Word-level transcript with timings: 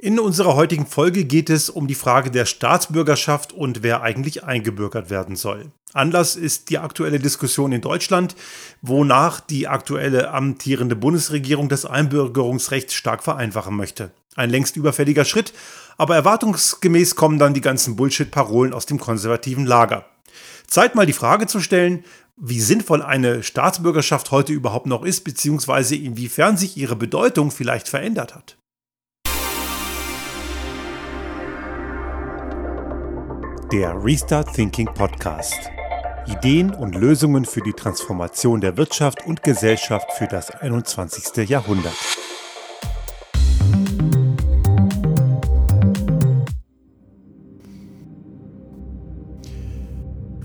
In 0.00 0.20
unserer 0.20 0.54
heutigen 0.54 0.86
Folge 0.86 1.24
geht 1.24 1.50
es 1.50 1.68
um 1.68 1.88
die 1.88 1.96
Frage 1.96 2.30
der 2.30 2.46
Staatsbürgerschaft 2.46 3.52
und 3.52 3.82
wer 3.82 4.00
eigentlich 4.00 4.44
eingebürgert 4.44 5.10
werden 5.10 5.34
soll. 5.34 5.72
Anlass 5.92 6.36
ist 6.36 6.70
die 6.70 6.78
aktuelle 6.78 7.18
Diskussion 7.18 7.72
in 7.72 7.80
Deutschland, 7.80 8.36
wonach 8.80 9.40
die 9.40 9.66
aktuelle 9.66 10.30
amtierende 10.30 10.94
Bundesregierung 10.94 11.68
das 11.68 11.84
Einbürgerungsrecht 11.84 12.92
stark 12.92 13.24
vereinfachen 13.24 13.74
möchte. 13.74 14.12
Ein 14.36 14.50
längst 14.50 14.76
überfälliger 14.76 15.24
Schritt, 15.24 15.52
aber 15.96 16.14
erwartungsgemäß 16.14 17.16
kommen 17.16 17.40
dann 17.40 17.54
die 17.54 17.60
ganzen 17.60 17.96
Bullshit-Parolen 17.96 18.74
aus 18.74 18.86
dem 18.86 19.00
konservativen 19.00 19.66
Lager. 19.66 20.04
Zeit 20.68 20.94
mal 20.94 21.06
die 21.06 21.12
Frage 21.12 21.48
zu 21.48 21.58
stellen, 21.58 22.04
wie 22.36 22.60
sinnvoll 22.60 23.02
eine 23.02 23.42
Staatsbürgerschaft 23.42 24.30
heute 24.30 24.52
überhaupt 24.52 24.86
noch 24.86 25.02
ist, 25.02 25.24
beziehungsweise 25.24 25.96
inwiefern 25.96 26.56
sich 26.56 26.76
ihre 26.76 26.94
Bedeutung 26.94 27.50
vielleicht 27.50 27.88
verändert 27.88 28.36
hat. 28.36 28.57
Der 33.72 34.02
Restart 34.02 34.54
Thinking 34.54 34.86
Podcast. 34.86 35.70
Ideen 36.26 36.72
und 36.72 36.94
Lösungen 36.94 37.44
für 37.44 37.60
die 37.60 37.74
Transformation 37.74 38.62
der 38.62 38.78
Wirtschaft 38.78 39.26
und 39.26 39.42
Gesellschaft 39.42 40.10
für 40.12 40.26
das 40.26 40.50
21. 40.50 41.46
Jahrhundert. 41.46 41.92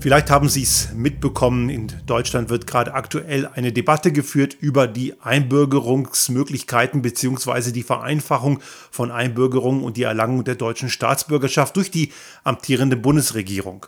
Vielleicht 0.04 0.30
haben 0.30 0.50
Sie 0.50 0.64
es 0.64 0.92
mitbekommen, 0.92 1.70
in 1.70 1.90
Deutschland 2.04 2.50
wird 2.50 2.66
gerade 2.66 2.92
aktuell 2.92 3.46
eine 3.46 3.72
Debatte 3.72 4.12
geführt 4.12 4.54
über 4.60 4.86
die 4.86 5.18
Einbürgerungsmöglichkeiten 5.22 7.00
bzw. 7.00 7.72
die 7.72 7.82
Vereinfachung 7.82 8.60
von 8.90 9.10
Einbürgerungen 9.10 9.82
und 9.82 9.96
die 9.96 10.02
Erlangung 10.02 10.44
der 10.44 10.56
deutschen 10.56 10.90
Staatsbürgerschaft 10.90 11.74
durch 11.78 11.90
die 11.90 12.12
amtierende 12.42 12.98
Bundesregierung. 12.98 13.86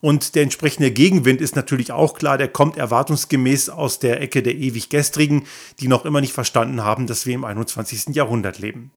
Und 0.00 0.34
der 0.34 0.42
entsprechende 0.42 0.90
Gegenwind 0.90 1.40
ist 1.40 1.54
natürlich 1.54 1.92
auch 1.92 2.14
klar, 2.14 2.38
der 2.38 2.48
kommt 2.48 2.76
erwartungsgemäß 2.76 3.68
aus 3.68 4.00
der 4.00 4.20
Ecke 4.20 4.42
der 4.42 4.56
ewig 4.56 4.88
Gestrigen, 4.88 5.44
die 5.78 5.86
noch 5.86 6.04
immer 6.04 6.20
nicht 6.20 6.32
verstanden 6.32 6.82
haben, 6.82 7.06
dass 7.06 7.24
wir 7.24 7.36
im 7.36 7.44
21. 7.44 8.16
Jahrhundert 8.16 8.58
leben. 8.58 8.90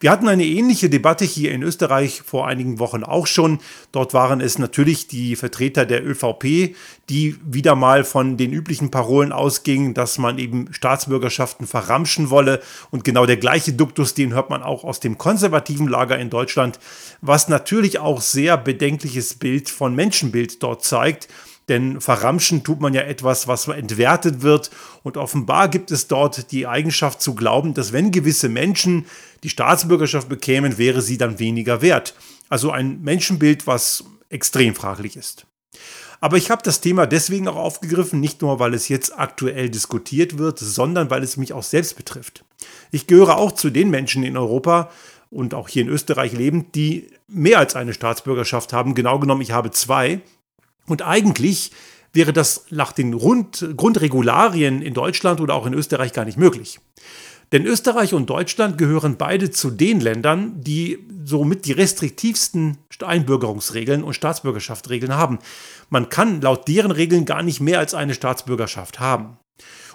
Wir 0.00 0.10
hatten 0.10 0.28
eine 0.28 0.44
ähnliche 0.44 0.90
Debatte 0.90 1.24
hier 1.24 1.52
in 1.52 1.62
Österreich 1.62 2.22
vor 2.24 2.46
einigen 2.46 2.78
Wochen 2.78 3.04
auch 3.04 3.26
schon. 3.26 3.60
Dort 3.92 4.14
waren 4.14 4.40
es 4.40 4.58
natürlich 4.58 5.06
die 5.06 5.36
Vertreter 5.36 5.86
der 5.86 6.04
ÖVP, 6.06 6.74
die 7.08 7.36
wieder 7.44 7.74
mal 7.74 8.04
von 8.04 8.36
den 8.36 8.52
üblichen 8.52 8.90
Parolen 8.90 9.32
ausgingen, 9.32 9.94
dass 9.94 10.18
man 10.18 10.38
eben 10.38 10.72
Staatsbürgerschaften 10.72 11.66
verramschen 11.66 12.30
wolle. 12.30 12.60
Und 12.90 13.04
genau 13.04 13.26
der 13.26 13.36
gleiche 13.36 13.72
Duktus, 13.72 14.14
den 14.14 14.34
hört 14.34 14.50
man 14.50 14.62
auch 14.62 14.84
aus 14.84 15.00
dem 15.00 15.18
konservativen 15.18 15.88
Lager 15.88 16.18
in 16.18 16.30
Deutschland, 16.30 16.78
was 17.20 17.48
natürlich 17.48 17.98
auch 17.98 18.20
sehr 18.20 18.56
bedenkliches 18.56 19.34
Bild 19.34 19.70
von 19.70 19.94
Menschenbild 19.94 20.62
dort 20.62 20.84
zeigt. 20.84 21.28
Denn 21.68 22.00
verramschen 22.00 22.62
tut 22.62 22.80
man 22.80 22.92
ja 22.92 23.02
etwas, 23.02 23.48
was 23.48 23.68
entwertet 23.68 24.42
wird. 24.42 24.70
Und 25.02 25.16
offenbar 25.16 25.68
gibt 25.68 25.90
es 25.90 26.08
dort 26.08 26.52
die 26.52 26.66
Eigenschaft 26.66 27.22
zu 27.22 27.34
glauben, 27.34 27.74
dass 27.74 27.92
wenn 27.92 28.10
gewisse 28.10 28.48
Menschen 28.48 29.06
die 29.42 29.48
Staatsbürgerschaft 29.48 30.28
bekämen, 30.28 30.78
wäre 30.78 31.00
sie 31.00 31.18
dann 31.18 31.38
weniger 31.38 31.80
wert. 31.80 32.14
Also 32.48 32.70
ein 32.70 33.00
Menschenbild, 33.02 33.66
was 33.66 34.04
extrem 34.28 34.74
fraglich 34.74 35.16
ist. 35.16 35.46
Aber 36.20 36.36
ich 36.36 36.50
habe 36.50 36.62
das 36.62 36.80
Thema 36.80 37.06
deswegen 37.06 37.48
auch 37.48 37.56
aufgegriffen, 37.56 38.20
nicht 38.20 38.40
nur 38.40 38.58
weil 38.58 38.72
es 38.72 38.88
jetzt 38.88 39.18
aktuell 39.18 39.68
diskutiert 39.68 40.38
wird, 40.38 40.58
sondern 40.58 41.10
weil 41.10 41.22
es 41.22 41.36
mich 41.36 41.52
auch 41.52 41.62
selbst 41.62 41.96
betrifft. 41.96 42.44
Ich 42.90 43.06
gehöre 43.06 43.36
auch 43.36 43.52
zu 43.52 43.70
den 43.70 43.90
Menschen 43.90 44.22
in 44.22 44.36
Europa 44.36 44.90
und 45.30 45.52
auch 45.52 45.68
hier 45.68 45.82
in 45.82 45.88
Österreich 45.88 46.32
lebend, 46.32 46.74
die 46.74 47.10
mehr 47.28 47.58
als 47.58 47.76
eine 47.76 47.92
Staatsbürgerschaft 47.92 48.72
haben. 48.72 48.94
Genau 48.94 49.18
genommen, 49.18 49.42
ich 49.42 49.52
habe 49.52 49.70
zwei. 49.70 50.20
Und 50.86 51.02
eigentlich 51.02 51.70
wäre 52.12 52.32
das 52.32 52.66
nach 52.70 52.92
den 52.92 53.12
Grund, 53.12 53.66
Grundregularien 53.76 54.82
in 54.82 54.94
Deutschland 54.94 55.40
oder 55.40 55.54
auch 55.54 55.66
in 55.66 55.74
Österreich 55.74 56.12
gar 56.12 56.24
nicht 56.24 56.38
möglich. 56.38 56.80
Denn 57.52 57.66
Österreich 57.66 58.14
und 58.14 58.30
Deutschland 58.30 58.78
gehören 58.78 59.16
beide 59.16 59.50
zu 59.50 59.70
den 59.70 60.00
Ländern, 60.00 60.60
die 60.60 60.98
somit 61.24 61.66
die 61.66 61.72
restriktivsten 61.72 62.78
Einbürgerungsregeln 63.00 64.02
und 64.02 64.14
Staatsbürgerschaftsregeln 64.14 65.14
haben. 65.14 65.38
Man 65.90 66.08
kann 66.08 66.40
laut 66.40 66.66
deren 66.68 66.90
Regeln 66.90 67.24
gar 67.24 67.42
nicht 67.42 67.60
mehr 67.60 67.78
als 67.78 67.94
eine 67.94 68.14
Staatsbürgerschaft 68.14 68.98
haben. 68.98 69.36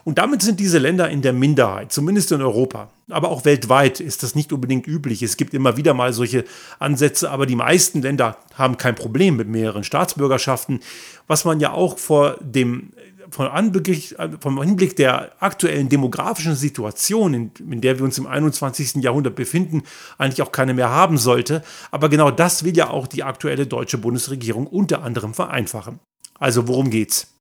Und 0.04 0.18
damit 0.18 0.42
sind 0.42 0.60
diese 0.60 0.78
Länder 0.78 1.10
in 1.10 1.22
der 1.22 1.34
Minderheit, 1.34 1.92
zumindest 1.92 2.32
in 2.32 2.42
Europa. 2.42 2.90
Aber 3.10 3.30
auch 3.30 3.46
weltweit 3.46 4.00
ist 4.00 4.24
das 4.24 4.36
nicht 4.36 4.54
unbedingt 4.54 4.88
üblich. 4.88 5.22
Es 5.24 5.38
gibt 5.38 5.54
immer 5.54 5.78
wieder 5.78 5.94
mal 5.94 6.14
solche 6.14 6.46
Ansätze, 6.80 7.32
aber 7.32 7.46
die 7.46 7.56
meisten 7.56 8.02
Länder 8.02 8.38
haben 8.56 8.78
kein 8.78 8.96
Problem 8.96 9.36
mit 9.36 9.48
mehreren 9.48 9.84
Staatsbürgerschaften, 9.84 10.80
was 11.28 11.46
man 11.46 11.60
ja 11.60 11.72
auch 11.72 11.98
vor 11.98 12.38
dem 12.40 12.92
von 13.32 13.48
Anblick, 13.48 14.16
vom 14.40 14.62
Hinblick 14.62 14.96
der 14.96 15.32
aktuellen 15.40 15.90
demografischen 15.90 16.56
Situation, 16.56 17.34
in, 17.34 17.52
in, 17.70 17.82
der 17.82 17.98
wir 17.98 18.06
uns 18.06 18.18
im 18.18 18.28
21. 18.28 18.96
Jahrhundert 19.04 19.36
befinden, 19.36 19.84
eigentlich 20.18 20.42
auch 20.42 20.52
keine 20.52 20.74
mehr 20.74 20.90
haben 20.90 21.18
sollte. 21.18 21.64
Aber 21.92 22.10
genau 22.10 22.32
das 22.32 22.64
will 22.64 22.76
ja 22.76 22.90
auch 22.90 23.08
die 23.08 23.24
aktuelle 23.24 23.68
deutsche 23.68 23.98
Bundesregierung 23.98 24.68
unter 24.68 25.04
anderem 25.04 25.34
vereinfachen. 25.34 26.00
Also 26.40 26.68
worum 26.68 26.90
geht's? 26.90 27.39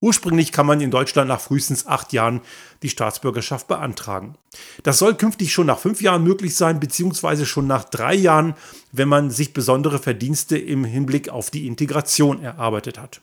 Ursprünglich 0.00 0.52
kann 0.52 0.66
man 0.66 0.80
in 0.82 0.90
Deutschland 0.90 1.28
nach 1.28 1.40
frühestens 1.40 1.86
acht 1.86 2.12
Jahren 2.12 2.42
die 2.82 2.90
Staatsbürgerschaft 2.90 3.66
beantragen. 3.66 4.36
Das 4.82 4.98
soll 4.98 5.14
künftig 5.14 5.52
schon 5.52 5.66
nach 5.66 5.78
fünf 5.78 6.02
Jahren 6.02 6.22
möglich 6.22 6.54
sein, 6.54 6.80
beziehungsweise 6.80 7.46
schon 7.46 7.66
nach 7.66 7.84
drei 7.84 8.14
Jahren, 8.14 8.54
wenn 8.92 9.08
man 9.08 9.30
sich 9.30 9.54
besondere 9.54 9.98
Verdienste 9.98 10.58
im 10.58 10.84
Hinblick 10.84 11.30
auf 11.30 11.50
die 11.50 11.66
Integration 11.66 12.42
erarbeitet 12.42 12.98
hat. 12.98 13.22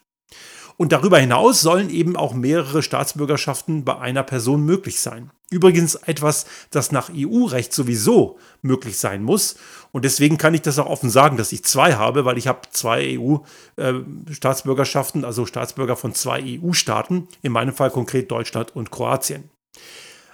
Und 0.78 0.92
darüber 0.92 1.20
hinaus 1.20 1.62
sollen 1.62 1.90
eben 1.90 2.16
auch 2.16 2.34
mehrere 2.34 2.82
Staatsbürgerschaften 2.82 3.86
bei 3.86 4.00
einer 4.00 4.24
Person 4.24 4.64
möglich 4.64 5.00
sein. 5.00 5.30
Übrigens 5.52 5.94
etwas, 5.96 6.48
das 6.72 6.92
nach 6.92 7.12
EU-Recht 7.16 7.72
sowieso 7.74 8.40
möglich 8.64 8.98
sein 8.98 9.22
muss. 9.22 9.56
Und 9.92 10.04
deswegen 10.04 10.40
kann 10.40 10.56
ich 10.56 10.64
das 10.64 10.80
auch 10.80 10.88
offen 10.88 11.12
sagen, 11.12 11.38
dass 11.38 11.52
ich 11.52 11.64
zwei 11.64 11.94
habe, 11.94 12.26
weil 12.26 12.40
ich 12.40 12.48
habe 12.48 12.62
zwei 12.72 13.20
EU-Staatsbürgerschaften, 13.20 15.26
also 15.26 15.46
Staatsbürger 15.46 15.96
von 15.96 16.16
zwei 16.16 16.42
EU-Staaten, 16.44 17.28
in 17.44 17.52
meinem 17.52 17.76
Fall 17.76 17.92
konkret 17.92 18.32
Deutschland 18.32 18.76
und 18.76 18.90
Kroatien. 18.90 19.52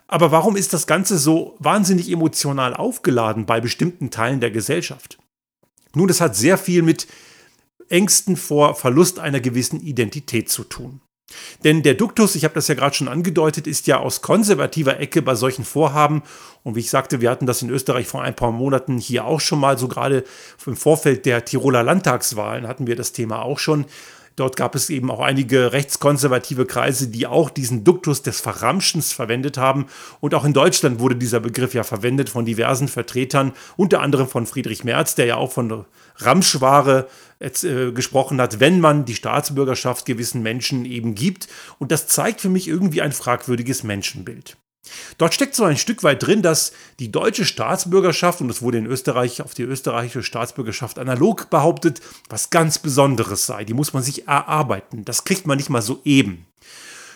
Aber 0.07 0.31
warum 0.31 0.55
ist 0.55 0.71
das 0.73 0.87
Ganze 0.87 1.17
so 1.17 1.57
wahnsinnig 1.59 2.09
emotional 2.09 2.73
aufgeladen 2.73 3.45
bei 3.45 3.59
bestimmten 3.61 4.09
Teilen 4.09 4.39
der 4.39 4.51
Gesellschaft? 4.51 5.17
Nun, 5.93 6.07
das 6.07 6.21
hat 6.21 6.35
sehr 6.35 6.57
viel 6.57 6.81
mit 6.81 7.07
Ängsten 7.89 8.37
vor 8.37 8.75
Verlust 8.75 9.19
einer 9.19 9.39
gewissen 9.39 9.81
Identität 9.81 10.49
zu 10.49 10.63
tun. 10.63 11.01
Denn 11.63 11.83
der 11.83 11.93
Duktus, 11.93 12.35
ich 12.35 12.43
habe 12.43 12.55
das 12.55 12.67
ja 12.67 12.75
gerade 12.75 12.95
schon 12.95 13.07
angedeutet, 13.07 13.67
ist 13.67 13.87
ja 13.87 13.99
aus 13.99 14.21
konservativer 14.21 14.99
Ecke 14.99 15.21
bei 15.21 15.35
solchen 15.35 15.65
Vorhaben. 15.65 16.23
Und 16.63 16.75
wie 16.75 16.79
ich 16.79 16.89
sagte, 16.89 17.21
wir 17.21 17.29
hatten 17.29 17.45
das 17.45 17.61
in 17.61 17.69
Österreich 17.69 18.07
vor 18.07 18.23
ein 18.23 18.35
paar 18.35 18.51
Monaten 18.51 18.97
hier 18.97 19.25
auch 19.25 19.39
schon 19.39 19.59
mal, 19.59 19.77
so 19.77 19.87
gerade 19.87 20.23
im 20.65 20.75
Vorfeld 20.75 21.25
der 21.25 21.45
Tiroler 21.45 21.83
Landtagswahlen 21.83 22.67
hatten 22.67 22.87
wir 22.87 22.95
das 22.95 23.11
Thema 23.11 23.43
auch 23.43 23.59
schon. 23.59 23.85
Dort 24.39 24.55
gab 24.55 24.73
es 24.73 24.89
eben 24.89 25.11
auch 25.11 25.19
einige 25.19 25.73
rechtskonservative 25.73 26.65
Kreise, 26.65 27.09
die 27.09 27.27
auch 27.27 27.49
diesen 27.49 27.83
Duktus 27.83 28.21
des 28.21 28.39
Verramschens 28.39 29.11
verwendet 29.11 29.57
haben. 29.57 29.87
Und 30.21 30.33
auch 30.33 30.45
in 30.45 30.53
Deutschland 30.53 31.01
wurde 31.01 31.17
dieser 31.17 31.41
Begriff 31.41 31.73
ja 31.73 31.83
verwendet 31.83 32.29
von 32.29 32.45
diversen 32.45 32.87
Vertretern, 32.87 33.51
unter 33.75 34.01
anderem 34.01 34.29
von 34.29 34.45
Friedrich 34.45 34.85
Merz, 34.85 35.15
der 35.15 35.25
ja 35.25 35.35
auch 35.35 35.51
von 35.51 35.83
Ramschware 36.15 37.07
äh, 37.39 37.91
gesprochen 37.91 38.39
hat, 38.39 38.61
wenn 38.61 38.79
man 38.79 39.03
die 39.03 39.15
Staatsbürgerschaft 39.15 40.05
gewissen 40.05 40.41
Menschen 40.41 40.85
eben 40.85 41.15
gibt. 41.15 41.49
Und 41.77 41.91
das 41.91 42.07
zeigt 42.07 42.39
für 42.39 42.49
mich 42.49 42.67
irgendwie 42.67 43.01
ein 43.01 43.11
fragwürdiges 43.11 43.83
Menschenbild. 43.83 44.55
Dort 45.17 45.33
steckt 45.33 45.55
so 45.55 45.63
ein 45.63 45.77
Stück 45.77 46.03
weit 46.03 46.25
drin, 46.25 46.41
dass 46.41 46.71
die 46.99 47.11
deutsche 47.11 47.45
Staatsbürgerschaft, 47.45 48.41
und 48.41 48.47
das 48.47 48.61
wurde 48.61 48.77
in 48.77 48.85
Österreich 48.85 49.41
auf 49.41 49.53
die 49.53 49.63
österreichische 49.63 50.23
Staatsbürgerschaft 50.23 50.99
analog 50.99 51.49
behauptet, 51.49 52.01
was 52.29 52.49
ganz 52.49 52.79
Besonderes 52.79 53.45
sei. 53.45 53.65
Die 53.65 53.73
muss 53.73 53.93
man 53.93 54.03
sich 54.03 54.27
erarbeiten. 54.27 55.05
Das 55.05 55.23
kriegt 55.23 55.47
man 55.47 55.57
nicht 55.57 55.69
mal 55.69 55.81
so 55.81 56.01
eben. 56.03 56.45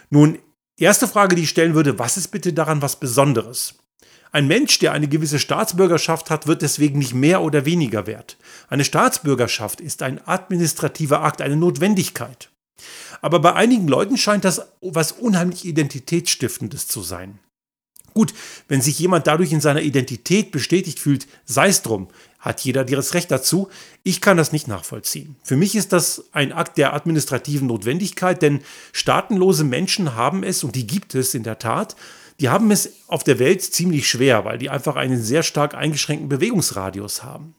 Nun, 0.10 0.38
erste 0.78 1.08
Frage, 1.08 1.36
die 1.36 1.44
ich 1.44 1.50
stellen 1.50 1.76
würde, 1.76 2.00
was 2.00 2.18
ist 2.18 2.30
bitte 2.30 2.54
daran 2.54 2.82
was 2.82 3.00
Besonderes? 3.00 3.76
Ein 4.32 4.48
Mensch, 4.48 4.80
der 4.80 4.94
eine 4.94 5.08
gewisse 5.08 5.38
Staatsbürgerschaft 5.38 6.32
hat, 6.32 6.48
wird 6.48 6.64
deswegen 6.64 6.98
nicht 6.98 7.14
mehr 7.14 7.42
oder 7.44 7.66
weniger 7.66 8.08
wert. 8.08 8.38
Eine 8.68 8.84
Staatsbürgerschaft 8.84 9.80
ist 9.80 10.02
ein 10.02 10.20
administrativer 10.28 11.22
Akt, 11.22 11.40
eine 11.40 11.56
Notwendigkeit. 11.56 12.50
Aber 13.22 13.40
bei 13.40 13.54
einigen 13.54 13.88
Leuten 13.88 14.18
scheint 14.18 14.44
das 14.44 14.62
was 14.82 15.12
unheimlich 15.12 15.66
Identitätsstiftendes 15.66 16.88
zu 16.88 17.02
sein. 17.02 17.40
Gut, 18.14 18.34
wenn 18.68 18.82
sich 18.82 19.00
jemand 19.00 19.28
dadurch 19.28 19.52
in 19.52 19.62
seiner 19.62 19.82
Identität 19.82 20.52
bestätigt 20.52 21.00
fühlt, 21.00 21.28
sei 21.46 21.70
es 21.70 21.82
drum, 21.82 22.10
hat 22.40 22.62
jeder 22.62 22.84
das 22.84 23.14
Recht 23.14 23.32
dazu. 23.32 23.70
Ich 24.04 24.20
kann 24.20 24.38
das 24.38 24.52
nicht 24.52 24.68
nachvollziehen. 24.68 25.38
Für 25.44 25.56
mich 25.56 25.76
ist 25.76 25.94
das 25.94 26.26
ein 26.34 26.52
Akt 26.52 26.78
der 26.78 26.94
administrativen 26.94 27.68
Notwendigkeit, 27.68 28.42
denn 28.42 28.60
staatenlose 28.92 29.64
Menschen 29.64 30.16
haben 30.16 30.44
es, 30.44 30.64
und 30.64 30.76
die 30.76 30.86
gibt 30.86 31.16
es 31.16 31.34
in 31.34 31.44
der 31.44 31.58
Tat, 31.58 31.96
die 32.40 32.50
haben 32.50 32.72
es 32.72 32.94
auf 33.08 33.24
der 33.24 33.40
Welt 33.40 33.62
ziemlich 33.62 34.10
schwer, 34.10 34.44
weil 34.44 34.58
die 34.58 34.70
einfach 34.70 34.96
einen 34.96 35.22
sehr 35.22 35.44
stark 35.44 35.76
eingeschränkten 35.76 36.30
Bewegungsradius 36.30 37.24
haben. 37.24 37.56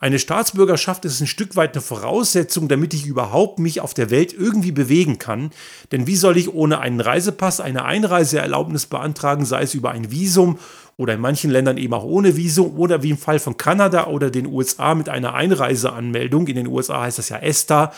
Eine 0.00 0.18
Staatsbürgerschaft 0.18 1.04
ist 1.04 1.20
ein 1.20 1.26
Stück 1.26 1.56
weit 1.56 1.74
eine 1.74 1.82
Voraussetzung, 1.82 2.68
damit 2.68 2.94
ich 2.94 3.06
überhaupt 3.06 3.58
mich 3.58 3.80
auf 3.80 3.94
der 3.94 4.10
Welt 4.10 4.32
irgendwie 4.32 4.72
bewegen 4.72 5.18
kann. 5.18 5.50
Denn 5.92 6.06
wie 6.06 6.16
soll 6.16 6.36
ich 6.36 6.52
ohne 6.52 6.80
einen 6.80 7.00
Reisepass 7.00 7.60
eine 7.60 7.84
Einreiseerlaubnis 7.84 8.86
beantragen, 8.86 9.44
sei 9.44 9.62
es 9.62 9.74
über 9.74 9.92
ein 9.92 10.10
Visum 10.10 10.58
oder 10.96 11.14
in 11.14 11.20
manchen 11.20 11.50
Ländern 11.50 11.76
eben 11.76 11.94
auch 11.94 12.04
ohne 12.04 12.36
Visum 12.36 12.76
oder 12.76 13.02
wie 13.02 13.10
im 13.10 13.18
Fall 13.18 13.38
von 13.38 13.56
Kanada 13.56 14.06
oder 14.06 14.30
den 14.30 14.46
USA 14.46 14.94
mit 14.94 15.08
einer 15.08 15.34
Einreiseanmeldung. 15.34 16.46
In 16.48 16.56
den 16.56 16.68
USA 16.68 17.02
heißt 17.02 17.18
das 17.18 17.28
ja 17.28 17.38
ESTA. 17.38 17.92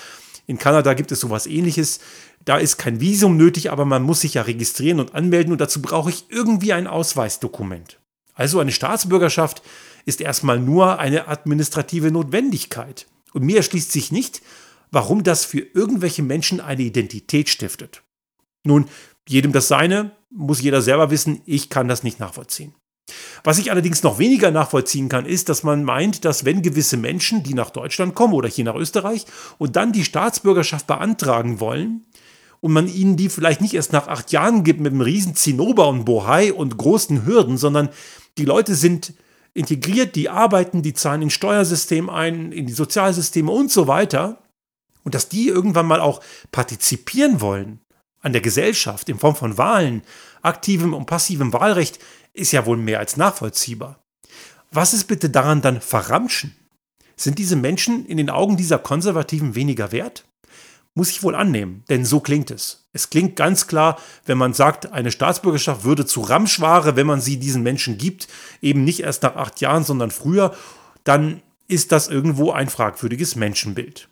In 0.47 0.59
Kanada 0.59 0.95
gibt 0.95 1.13
es 1.13 1.21
sowas 1.21 1.47
ähnliches. 1.47 2.01
Da 2.45 2.57
ist 2.57 2.77
kein 2.77 3.01
Visum 3.01 3.37
nötig, 3.37 3.73
aber 3.73 3.85
man 3.85 4.03
muss 4.03 4.21
sich 4.21 4.35
ja 4.35 4.43
registrieren 4.43 5.01
und 5.01 5.15
anmelden 5.15 5.53
und 5.53 5.61
dazu 5.61 5.83
brauche 5.83 6.11
ich 6.11 6.27
irgendwie 6.29 6.73
ein 6.73 6.87
Ausweisdokument. 6.87 7.99
Also 8.35 8.61
eine 8.61 8.71
Staatsbürgerschaft 8.71 9.63
ist 10.07 10.23
erstmal 10.23 10.59
nur 10.59 10.99
eine 10.99 11.29
administrative 11.29 12.11
Notwendigkeit. 12.11 13.07
Und 13.35 13.45
mir 13.45 13.59
erschließt 13.59 13.93
sich 13.93 14.11
nicht, 14.11 14.41
warum 14.91 15.23
das 15.23 15.45
für 15.45 15.59
irgendwelche 15.61 16.23
Menschen 16.23 16.61
eine 16.61 16.83
Identität 16.83 17.51
stiftet. 17.51 18.03
Nun, 18.65 18.87
jedem 19.29 19.53
das 19.53 19.69
seine, 19.69 20.13
muss 20.31 20.63
jeder 20.63 20.81
selber 20.81 21.11
wissen, 21.11 21.43
ich 21.45 21.69
kann 21.69 21.89
das 21.89 22.03
nicht 22.03 22.21
nachvollziehen. 22.21 22.75
Was 23.45 23.59
ich 23.59 23.71
allerdings 23.71 24.03
noch 24.03 24.19
weniger 24.19 24.51
nachvollziehen 24.51 25.09
kann, 25.09 25.27
ist, 25.27 25.49
dass 25.49 25.63
man 25.63 25.85
meint, 25.85 26.25
dass 26.25 26.45
wenn 26.45 26.63
gewisse 26.63 26.97
Menschen, 26.97 27.43
die 27.43 27.55
nach 27.55 27.71
Deutschland 27.71 28.15
kommen 28.15 28.35
oder 28.35 28.49
hier 28.49 28.65
nach 28.65 28.75
Österreich 28.75 29.27
und 29.59 29.77
dann 29.77 29.93
die 29.93 30.05
Staatsbürgerschaft 30.05 30.87
beantragen 30.87 31.61
wollen, 31.61 32.07
und 32.61 32.73
man 32.73 32.89
ihnen 32.89 33.17
die 33.17 33.29
vielleicht 33.29 33.61
nicht 33.61 33.75
erst 33.75 33.93
nach 33.93 34.09
acht 34.09 34.33
Jahren 34.33 34.65
gibt 34.65 34.81
mit 34.81 34.93
einem 34.93 35.03
riesen 35.03 35.37
Zinnober 35.37 35.89
und 35.89 36.05
Bohai 36.05 36.53
und 36.53 36.77
großen 36.77 37.27
Hürden, 37.27 37.59
sondern 37.59 37.91
die 38.39 38.45
Leute 38.45 38.75
sind 38.75 39.13
integriert, 39.57 40.15
die 40.15 40.29
arbeiten, 40.29 40.83
die 40.83 40.93
zahlen 40.93 41.23
ins 41.23 41.33
Steuersystem 41.33 42.11
ein, 42.11 42.53
in 42.53 42.67
die 42.67 42.73
Sozialsysteme 42.73 43.51
und 43.51 43.73
so 43.73 43.89
weiter. 43.89 44.39
Und 45.03 45.15
dass 45.15 45.29
die 45.29 45.49
irgendwann 45.49 45.87
mal 45.87 46.01
auch 46.01 46.21
partizipieren 46.53 47.41
wollen 47.41 47.81
an 48.21 48.33
der 48.33 48.43
Gesellschaft 48.43 49.09
in 49.09 49.19
Form 49.19 49.37
von 49.37 49.57
Wahlen, 49.57 50.03
aktivem 50.43 50.93
und 50.93 51.07
passivem 51.07 51.53
Wahlrecht, 51.53 51.99
ist 52.35 52.53
ja 52.53 52.67
wohl 52.67 52.77
mehr 52.77 52.99
als 52.99 53.17
nachvollziehbar. 53.17 54.05
Was 54.71 54.93
ist 54.93 55.05
bitte 55.05 55.31
daran 55.31 55.63
dann 55.63 55.81
verramschen? 55.81 56.55
Sind 57.17 57.39
diese 57.39 57.57
Menschen 57.57 58.05
in 58.05 58.19
den 58.19 58.29
Augen 58.29 58.59
dieser 58.59 58.79
Konservativen 58.79 59.55
weniger 59.55 59.91
wert? 59.91 60.26
Muss 60.99 61.11
ich 61.11 61.23
wohl 61.23 61.35
annehmen, 61.35 61.85
denn 61.91 62.07
so 62.07 62.21
klingt 62.21 62.51
es. 62.51 62.89
Es 62.95 63.11
klingt 63.11 63.37
ganz 63.37 63.67
klar, 63.67 63.99
wenn 64.25 64.39
man 64.39 64.55
sagt, 64.55 64.93
eine 64.95 65.13
Staatsbürgerschaft 65.13 65.85
würde 65.85 66.07
zu 66.07 66.23
Ramschware, 66.23 66.97
wenn 66.97 67.07
man 67.07 67.21
sie 67.21 67.37
diesen 67.37 67.63
Menschen 67.63 67.99
gibt, 67.99 68.29
eben 68.63 68.83
nicht 68.83 69.01
erst 69.01 69.23
nach 69.23 69.37
acht 69.37 69.61
Jahren, 69.61 69.85
sondern 69.85 70.11
früher, 70.11 70.55
dann 71.05 71.43
ist 71.69 71.93
das 71.93 72.09
irgendwo 72.09 72.51
ein 72.51 72.71
fragwürdiges 72.71 73.37
Menschenbild. 73.37 74.09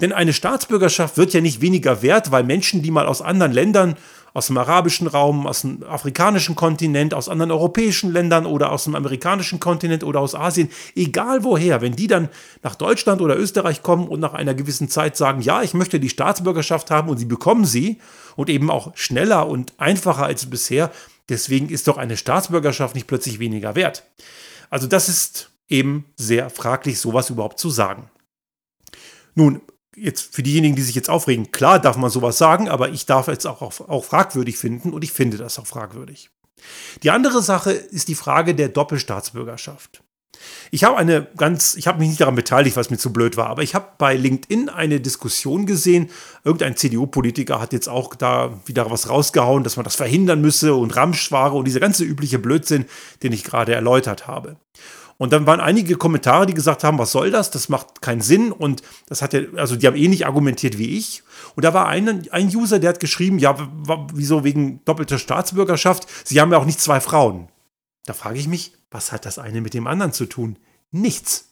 Denn 0.00 0.12
eine 0.12 0.32
Staatsbürgerschaft 0.32 1.16
wird 1.16 1.34
ja 1.34 1.40
nicht 1.40 1.60
weniger 1.60 2.02
wert, 2.02 2.32
weil 2.32 2.42
Menschen, 2.42 2.82
die 2.82 2.90
mal 2.90 3.06
aus 3.06 3.22
anderen 3.22 3.52
Ländern, 3.52 3.94
aus 4.34 4.48
dem 4.48 4.58
arabischen 4.58 5.06
Raum, 5.06 5.46
aus 5.46 5.62
dem 5.62 5.82
afrikanischen 5.84 6.56
Kontinent, 6.56 7.14
aus 7.14 7.28
anderen 7.28 7.52
europäischen 7.52 8.12
Ländern 8.12 8.44
oder 8.44 8.72
aus 8.72 8.84
dem 8.84 8.96
amerikanischen 8.96 9.60
Kontinent 9.60 10.02
oder 10.02 10.20
aus 10.20 10.34
Asien, 10.34 10.70
egal 10.96 11.44
woher, 11.44 11.80
wenn 11.80 11.94
die 11.96 12.08
dann 12.08 12.28
nach 12.62 12.74
Deutschland 12.74 13.22
oder 13.22 13.38
Österreich 13.38 13.82
kommen 13.82 14.08
und 14.08 14.18
nach 14.20 14.34
einer 14.34 14.52
gewissen 14.54 14.88
Zeit 14.88 15.16
sagen, 15.16 15.40
ja, 15.40 15.62
ich 15.62 15.72
möchte 15.72 16.00
die 16.00 16.08
Staatsbürgerschaft 16.08 16.90
haben 16.90 17.08
und 17.08 17.16
sie 17.16 17.24
bekommen 17.24 17.64
sie 17.64 18.00
und 18.34 18.50
eben 18.50 18.70
auch 18.70 18.94
schneller 18.96 19.46
und 19.48 19.72
einfacher 19.78 20.24
als 20.24 20.50
bisher, 20.50 20.90
deswegen 21.28 21.68
ist 21.68 21.86
doch 21.86 21.96
eine 21.96 22.16
Staatsbürgerschaft 22.16 22.96
nicht 22.96 23.06
plötzlich 23.06 23.38
weniger 23.38 23.76
wert. 23.76 24.04
Also 24.68 24.88
das 24.88 25.08
ist 25.08 25.50
eben 25.68 26.06
sehr 26.16 26.50
fraglich, 26.50 26.98
sowas 26.98 27.30
überhaupt 27.30 27.60
zu 27.60 27.70
sagen. 27.70 28.10
Nun, 29.36 29.60
jetzt 29.96 30.34
für 30.34 30.42
diejenigen, 30.42 30.76
die 30.76 30.82
sich 30.82 30.94
jetzt 30.94 31.10
aufregen, 31.10 31.52
klar 31.52 31.78
darf 31.78 31.96
man 31.96 32.10
sowas 32.10 32.38
sagen, 32.38 32.68
aber 32.68 32.90
ich 32.90 33.06
darf 33.06 33.28
es 33.28 33.46
auch, 33.46 33.62
auch, 33.62 33.80
auch 33.88 34.04
fragwürdig 34.04 34.58
finden 34.58 34.92
und 34.92 35.04
ich 35.04 35.12
finde 35.12 35.36
das 35.36 35.58
auch 35.58 35.66
fragwürdig. 35.66 36.30
Die 37.02 37.10
andere 37.10 37.42
Sache 37.42 37.72
ist 37.72 38.08
die 38.08 38.14
Frage 38.14 38.54
der 38.54 38.68
Doppelstaatsbürgerschaft. 38.68 40.02
Ich 40.70 40.84
habe 40.84 40.96
eine 40.96 41.26
ganz, 41.36 41.74
ich 41.76 41.86
habe 41.86 41.98
mich 41.98 42.08
nicht 42.08 42.20
daran 42.20 42.34
beteiligt, 42.34 42.76
was 42.76 42.90
mir 42.90 42.98
zu 42.98 43.12
blöd 43.12 43.36
war, 43.36 43.46
aber 43.46 43.62
ich 43.62 43.74
habe 43.74 43.88
bei 43.98 44.16
LinkedIn 44.16 44.68
eine 44.68 45.00
Diskussion 45.00 45.66
gesehen. 45.66 46.10
Irgendein 46.42 46.76
CDU-Politiker 46.76 47.60
hat 47.60 47.72
jetzt 47.72 47.88
auch 47.88 48.14
da 48.14 48.60
wieder 48.66 48.90
was 48.90 49.08
rausgehauen, 49.08 49.64
dass 49.64 49.76
man 49.76 49.84
das 49.84 49.96
verhindern 49.96 50.40
müsse 50.40 50.74
und 50.74 50.96
Ramschware 50.96 51.54
und 51.54 51.66
dieser 51.66 51.80
ganze 51.80 52.04
übliche 52.04 52.38
Blödsinn, 52.38 52.86
den 53.22 53.32
ich 53.32 53.44
gerade 53.44 53.74
erläutert 53.74 54.26
habe. 54.26 54.56
Und 55.24 55.32
dann 55.32 55.46
waren 55.46 55.58
einige 55.58 55.96
Kommentare, 55.96 56.44
die 56.44 56.52
gesagt 56.52 56.84
haben, 56.84 56.98
was 56.98 57.10
soll 57.10 57.30
das? 57.30 57.50
Das 57.50 57.70
macht 57.70 58.02
keinen 58.02 58.20
Sinn. 58.20 58.52
Und 58.52 58.82
das 59.06 59.22
hat 59.22 59.32
ja, 59.32 59.40
also 59.56 59.74
die 59.74 59.86
haben 59.86 59.96
eh 59.96 60.22
argumentiert 60.22 60.76
wie 60.76 60.98
ich. 60.98 61.22
Und 61.56 61.64
da 61.64 61.72
war 61.72 61.88
ein, 61.88 62.28
ein 62.30 62.54
User, 62.54 62.78
der 62.78 62.90
hat 62.90 63.00
geschrieben, 63.00 63.38
ja, 63.38 63.56
wieso 64.12 64.44
wegen 64.44 64.84
doppelter 64.84 65.18
Staatsbürgerschaft? 65.18 66.06
Sie 66.24 66.42
haben 66.42 66.52
ja 66.52 66.58
auch 66.58 66.66
nicht 66.66 66.78
zwei 66.78 67.00
Frauen. 67.00 67.48
Da 68.04 68.12
frage 68.12 68.38
ich 68.38 68.48
mich, 68.48 68.74
was 68.90 69.12
hat 69.12 69.24
das 69.24 69.38
eine 69.38 69.62
mit 69.62 69.72
dem 69.72 69.86
anderen 69.86 70.12
zu 70.12 70.26
tun? 70.26 70.58
Nichts. 70.90 71.50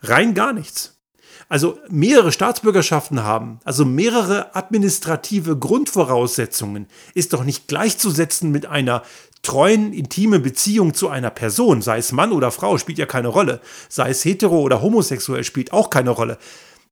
Rein 0.00 0.34
gar 0.34 0.52
nichts. 0.52 1.00
Also 1.48 1.78
mehrere 1.88 2.32
Staatsbürgerschaften 2.32 3.22
haben, 3.22 3.60
also 3.64 3.84
mehrere 3.84 4.54
administrative 4.54 5.58
Grundvoraussetzungen, 5.58 6.86
ist 7.14 7.32
doch 7.32 7.44
nicht 7.44 7.68
gleichzusetzen 7.68 8.50
mit 8.50 8.66
einer 8.66 9.02
treuen, 9.42 9.92
intime 9.92 10.38
Beziehung 10.38 10.94
zu 10.94 11.08
einer 11.08 11.30
Person, 11.30 11.82
sei 11.82 11.98
es 11.98 12.12
Mann 12.12 12.32
oder 12.32 12.50
Frau, 12.50 12.78
spielt 12.78 12.98
ja 12.98 13.06
keine 13.06 13.28
Rolle, 13.28 13.60
sei 13.88 14.10
es 14.10 14.24
hetero 14.24 14.60
oder 14.60 14.80
homosexuell, 14.80 15.44
spielt 15.44 15.72
auch 15.72 15.90
keine 15.90 16.10
Rolle. 16.10 16.38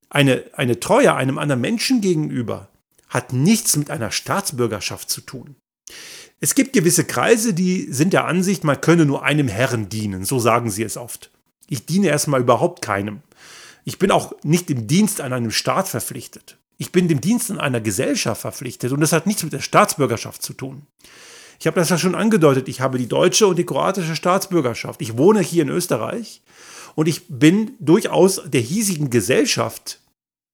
Eine, 0.09 0.43
eine 0.53 0.79
Treue 0.79 1.15
einem 1.15 1.37
anderen 1.37 1.61
Menschen 1.61 2.01
gegenüber 2.01 2.67
hat 3.07 3.33
nichts 3.33 3.77
mit 3.77 3.89
einer 3.89 4.11
Staatsbürgerschaft 4.11 5.09
zu 5.09 5.21
tun. 5.21 5.55
Es 6.39 6.55
gibt 6.55 6.73
gewisse 6.73 7.05
Kreise, 7.05 7.53
die 7.53 7.87
sind 7.91 8.13
der 8.13 8.25
Ansicht, 8.25 8.63
man 8.63 8.81
könne 8.81 9.05
nur 9.05 9.23
einem 9.23 9.47
Herrn 9.47 9.89
dienen, 9.89 10.25
so 10.25 10.39
sagen 10.39 10.69
sie 10.69 10.83
es 10.83 10.97
oft. 10.97 11.29
Ich 11.67 11.85
diene 11.85 12.07
erstmal 12.07 12.41
überhaupt 12.41 12.81
keinem. 12.81 13.21
Ich 13.83 13.99
bin 13.99 14.11
auch 14.11 14.33
nicht 14.43 14.69
im 14.69 14.87
Dienst 14.87 15.21
an 15.21 15.33
einem 15.33 15.51
Staat 15.51 15.87
verpflichtet. 15.87 16.57
Ich 16.77 16.91
bin 16.91 17.07
dem 17.07 17.21
Dienst 17.21 17.51
an 17.51 17.59
einer 17.59 17.81
Gesellschaft 17.81 18.41
verpflichtet 18.41 18.91
und 18.91 19.01
das 19.01 19.11
hat 19.11 19.27
nichts 19.27 19.43
mit 19.43 19.53
der 19.53 19.59
Staatsbürgerschaft 19.59 20.41
zu 20.41 20.53
tun. 20.53 20.87
Ich 21.59 21.67
habe 21.67 21.79
das 21.79 21.89
ja 21.89 21.99
schon 21.99 22.15
angedeutet, 22.15 22.67
ich 22.67 22.81
habe 22.81 22.97
die 22.97 23.07
deutsche 23.07 23.45
und 23.45 23.59
die 23.59 23.65
kroatische 23.65 24.15
Staatsbürgerschaft. 24.15 24.99
Ich 24.99 25.17
wohne 25.17 25.41
hier 25.41 25.61
in 25.61 25.69
Österreich 25.69 26.41
und 26.95 27.07
ich 27.07 27.27
bin 27.29 27.73
durchaus 27.79 28.41
der 28.45 28.61
hiesigen 28.61 29.11
Gesellschaft, 29.11 29.99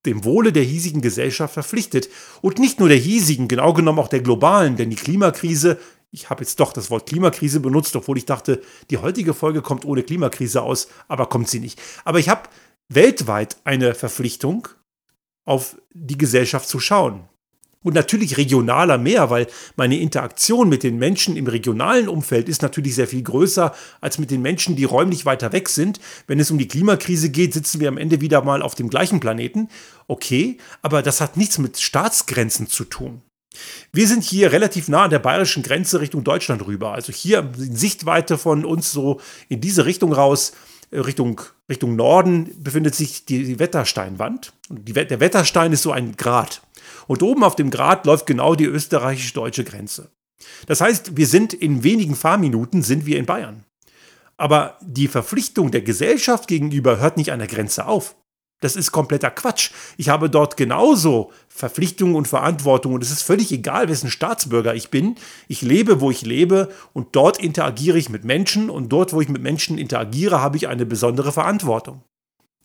dem 0.05 0.25
Wohle 0.25 0.51
der 0.51 0.63
hiesigen 0.63 1.01
Gesellschaft 1.01 1.53
verpflichtet. 1.53 2.09
Und 2.41 2.59
nicht 2.59 2.79
nur 2.79 2.89
der 2.89 2.97
hiesigen, 2.97 3.47
genau 3.47 3.71
genommen 3.71 3.99
auch 3.99 4.09
der 4.09 4.19
globalen, 4.19 4.75
denn 4.75 4.89
die 4.89 4.97
Klimakrise, 4.97 5.79
ich 6.11 6.29
habe 6.29 6.43
jetzt 6.43 6.59
doch 6.59 6.73
das 6.73 6.91
Wort 6.91 7.07
Klimakrise 7.07 7.61
benutzt, 7.61 7.95
obwohl 7.95 8.17
ich 8.17 8.25
dachte, 8.25 8.61
die 8.89 8.97
heutige 8.97 9.33
Folge 9.33 9.61
kommt 9.61 9.85
ohne 9.85 10.03
Klimakrise 10.03 10.61
aus, 10.61 10.89
aber 11.07 11.27
kommt 11.27 11.47
sie 11.47 11.61
nicht. 11.61 11.79
Aber 12.03 12.19
ich 12.19 12.27
habe 12.27 12.49
weltweit 12.89 13.57
eine 13.63 13.95
Verpflichtung, 13.95 14.67
auf 15.45 15.77
die 15.93 16.17
Gesellschaft 16.17 16.67
zu 16.67 16.79
schauen 16.79 17.27
und 17.87 17.93
natürlich 17.93 18.35
regionaler 18.35 18.97
mehr, 18.97 19.29
weil 19.29 19.47
meine 19.77 19.97
Interaktion 19.97 20.67
mit 20.67 20.83
den 20.83 20.97
Menschen 20.97 21.37
im 21.37 21.47
regionalen 21.47 22.09
Umfeld 22.09 22.49
ist 22.49 22.61
natürlich 22.61 22.95
sehr 22.95 23.07
viel 23.07 23.23
größer 23.23 23.73
als 24.01 24.17
mit 24.17 24.29
den 24.29 24.41
Menschen, 24.41 24.75
die 24.75 24.83
räumlich 24.83 25.25
weiter 25.25 25.53
weg 25.53 25.69
sind. 25.69 26.01
Wenn 26.27 26.39
es 26.39 26.51
um 26.51 26.57
die 26.57 26.67
Klimakrise 26.67 27.29
geht, 27.29 27.53
sitzen 27.53 27.79
wir 27.79 27.87
am 27.87 27.97
Ende 27.97 28.19
wieder 28.19 28.41
mal 28.41 28.61
auf 28.61 28.75
dem 28.75 28.89
gleichen 28.89 29.21
Planeten. 29.21 29.69
Okay, 30.07 30.57
aber 30.81 31.01
das 31.01 31.21
hat 31.21 31.37
nichts 31.37 31.59
mit 31.59 31.79
Staatsgrenzen 31.79 32.67
zu 32.67 32.83
tun. 32.83 33.21
Wir 33.93 34.07
sind 34.07 34.25
hier 34.25 34.51
relativ 34.51 34.89
nah 34.89 35.05
an 35.05 35.09
der 35.09 35.19
bayerischen 35.19 35.63
Grenze 35.63 36.01
Richtung 36.01 36.25
Deutschland 36.25 36.67
rüber. 36.67 36.91
Also 36.91 37.13
hier 37.13 37.39
in 37.57 37.75
Sichtweite 37.75 38.37
von 38.37 38.65
uns 38.65 38.91
so 38.91 39.21
in 39.47 39.61
diese 39.61 39.85
Richtung 39.85 40.11
raus, 40.11 40.51
Richtung, 40.91 41.41
Richtung 41.69 41.95
Norden 41.95 42.51
befindet 42.63 42.95
sich 42.95 43.25
die 43.25 43.59
Wettersteinwand. 43.59 44.53
Und 44.69 44.87
die, 44.87 44.93
der 44.93 45.19
Wetterstein 45.19 45.73
ist 45.73 45.83
so 45.83 45.91
ein 45.91 46.15
Grat. 46.15 46.61
Und 47.07 47.23
oben 47.23 47.43
auf 47.43 47.55
dem 47.55 47.69
Grat 47.69 48.05
läuft 48.05 48.25
genau 48.25 48.55
die 48.55 48.65
österreichisch-deutsche 48.65 49.63
Grenze. 49.63 50.11
Das 50.67 50.81
heißt, 50.81 51.17
wir 51.17 51.27
sind 51.27 51.53
in 51.53 51.83
wenigen 51.83 52.15
Fahrminuten 52.15 52.83
sind 52.83 53.05
wir 53.05 53.17
in 53.17 53.25
Bayern. 53.25 53.65
Aber 54.37 54.77
die 54.81 55.07
Verpflichtung 55.07 55.71
der 55.71 55.81
Gesellschaft 55.81 56.47
gegenüber 56.47 56.99
hört 56.99 57.17
nicht 57.17 57.31
an 57.31 57.39
der 57.39 57.47
Grenze 57.47 57.87
auf. 57.87 58.15
Das 58.59 58.75
ist 58.75 58.91
kompletter 58.91 59.29
Quatsch. 59.29 59.69
Ich 59.97 60.09
habe 60.09 60.29
dort 60.29 60.57
genauso 60.57 61.31
Verpflichtungen 61.47 62.15
und 62.15 62.27
Verantwortung 62.27 62.93
und 62.93 63.03
es 63.03 63.11
ist 63.11 63.21
völlig 63.21 63.51
egal, 63.51 63.87
wessen 63.87 64.09
Staatsbürger 64.09 64.73
ich 64.73 64.89
bin. 64.89 65.15
Ich 65.47 65.61
lebe, 65.61 66.01
wo 66.01 66.09
ich 66.09 66.23
lebe 66.23 66.69
und 66.93 67.15
dort 67.15 67.39
interagiere 67.39 67.99
ich 67.99 68.09
mit 68.09 68.23
Menschen 68.23 68.71
und 68.71 68.89
dort, 68.89 69.13
wo 69.13 69.21
ich 69.21 69.29
mit 69.29 69.43
Menschen 69.43 69.77
interagiere, 69.77 70.41
habe 70.41 70.57
ich 70.57 70.67
eine 70.67 70.87
besondere 70.87 71.31
Verantwortung. 71.31 72.01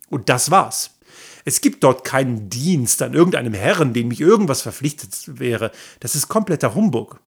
Und 0.09 0.31
das 0.31 0.51
war's. 0.51 0.99
Es 1.45 1.61
gibt 1.61 1.85
dort 1.85 2.05
keinen 2.05 2.49
Dienst 2.49 3.03
an 3.03 3.15
irgendeinem 3.15 3.55
Herren, 3.55 3.93
dem 3.93 4.09
mich 4.09 4.21
irgendwas 4.21 4.63
verpflichtet 4.63 5.39
wäre. 5.39 5.73
Das 6.01 6.15
ist 6.15 6.29
kompletter 6.29 6.75
Humbug. 6.75 7.21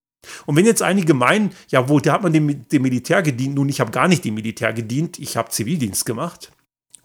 Und 0.48 0.56
wenn 0.56 0.66
jetzt 0.66 0.82
einige 0.82 1.14
meinen, 1.14 1.52
ja, 1.70 1.88
wo, 1.88 2.00
da 2.00 2.14
hat 2.14 2.24
man 2.24 2.34
dem, 2.34 2.68
dem 2.68 2.82
Militär 2.82 3.22
gedient, 3.22 3.56
nun, 3.56 3.70
ich 3.70 3.80
habe 3.80 3.92
gar 3.92 4.08
nicht 4.08 4.26
dem 4.26 4.34
Militär 4.34 4.74
gedient, 4.74 5.20
ich 5.20 5.38
habe 5.38 5.50
Zivildienst 5.50 6.06
gemacht. 6.06 6.52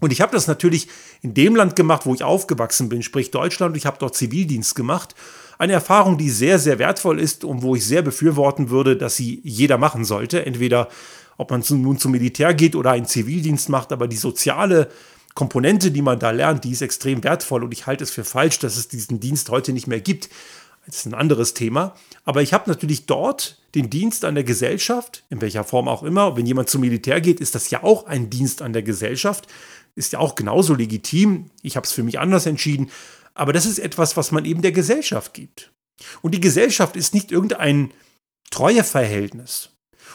Und 0.00 0.12
ich 0.12 0.20
habe 0.20 0.32
das 0.32 0.46
natürlich 0.46 0.88
in 1.22 1.34
dem 1.34 1.54
Land 1.54 1.76
gemacht, 1.76 2.06
wo 2.06 2.14
ich 2.14 2.24
aufgewachsen 2.24 2.88
bin, 2.88 3.02
sprich 3.02 3.30
Deutschland. 3.30 3.76
Ich 3.76 3.86
habe 3.86 3.98
dort 4.00 4.16
Zivildienst 4.16 4.74
gemacht. 4.74 5.14
Eine 5.58 5.74
Erfahrung, 5.74 6.16
die 6.16 6.30
sehr, 6.30 6.58
sehr 6.58 6.78
wertvoll 6.78 7.20
ist 7.20 7.44
und 7.44 7.62
wo 7.62 7.76
ich 7.76 7.84
sehr 7.84 8.02
befürworten 8.02 8.70
würde, 8.70 8.96
dass 8.96 9.16
sie 9.16 9.40
jeder 9.44 9.76
machen 9.76 10.04
sollte. 10.04 10.46
Entweder, 10.46 10.88
ob 11.36 11.50
man 11.50 11.62
nun 11.68 11.98
zum 11.98 12.12
Militär 12.12 12.54
geht 12.54 12.74
oder 12.74 12.92
einen 12.92 13.06
Zivildienst 13.06 13.68
macht, 13.68 13.92
aber 13.92 14.08
die 14.08 14.16
soziale 14.16 14.88
Komponente, 15.34 15.90
die 15.90 16.02
man 16.02 16.18
da 16.18 16.30
lernt, 16.30 16.64
die 16.64 16.72
ist 16.72 16.82
extrem 16.82 17.22
wertvoll 17.22 17.62
und 17.62 17.72
ich 17.72 17.86
halte 17.86 18.04
es 18.04 18.10
für 18.10 18.24
falsch, 18.24 18.58
dass 18.58 18.76
es 18.76 18.88
diesen 18.88 19.20
Dienst 19.20 19.50
heute 19.50 19.72
nicht 19.72 19.86
mehr 19.86 20.00
gibt. 20.00 20.28
Das 20.86 20.96
ist 20.96 21.06
ein 21.06 21.14
anderes 21.14 21.54
Thema. 21.54 21.94
Aber 22.24 22.42
ich 22.42 22.52
habe 22.52 22.68
natürlich 22.68 23.06
dort 23.06 23.58
den 23.74 23.90
Dienst 23.90 24.24
an 24.24 24.34
der 24.34 24.44
Gesellschaft, 24.44 25.22
in 25.30 25.40
welcher 25.40 25.62
Form 25.62 25.88
auch 25.88 26.02
immer. 26.02 26.36
Wenn 26.36 26.46
jemand 26.46 26.68
zum 26.68 26.80
Militär 26.80 27.20
geht, 27.20 27.40
ist 27.40 27.54
das 27.54 27.70
ja 27.70 27.84
auch 27.84 28.06
ein 28.06 28.30
Dienst 28.30 28.62
an 28.62 28.72
der 28.72 28.82
Gesellschaft. 28.82 29.46
Ist 29.94 30.12
ja 30.12 30.18
auch 30.18 30.34
genauso 30.34 30.74
legitim. 30.74 31.50
Ich 31.62 31.76
habe 31.76 31.84
es 31.86 31.92
für 31.92 32.02
mich 32.02 32.18
anders 32.18 32.46
entschieden. 32.46 32.90
Aber 33.34 33.52
das 33.52 33.66
ist 33.66 33.78
etwas, 33.78 34.16
was 34.16 34.32
man 34.32 34.44
eben 34.44 34.62
der 34.62 34.72
Gesellschaft 34.72 35.34
gibt. 35.34 35.72
Und 36.22 36.34
die 36.34 36.40
Gesellschaft 36.40 36.96
ist 36.96 37.14
nicht 37.14 37.32
irgendein 37.32 37.92
Treueverhältnis. 38.50 39.70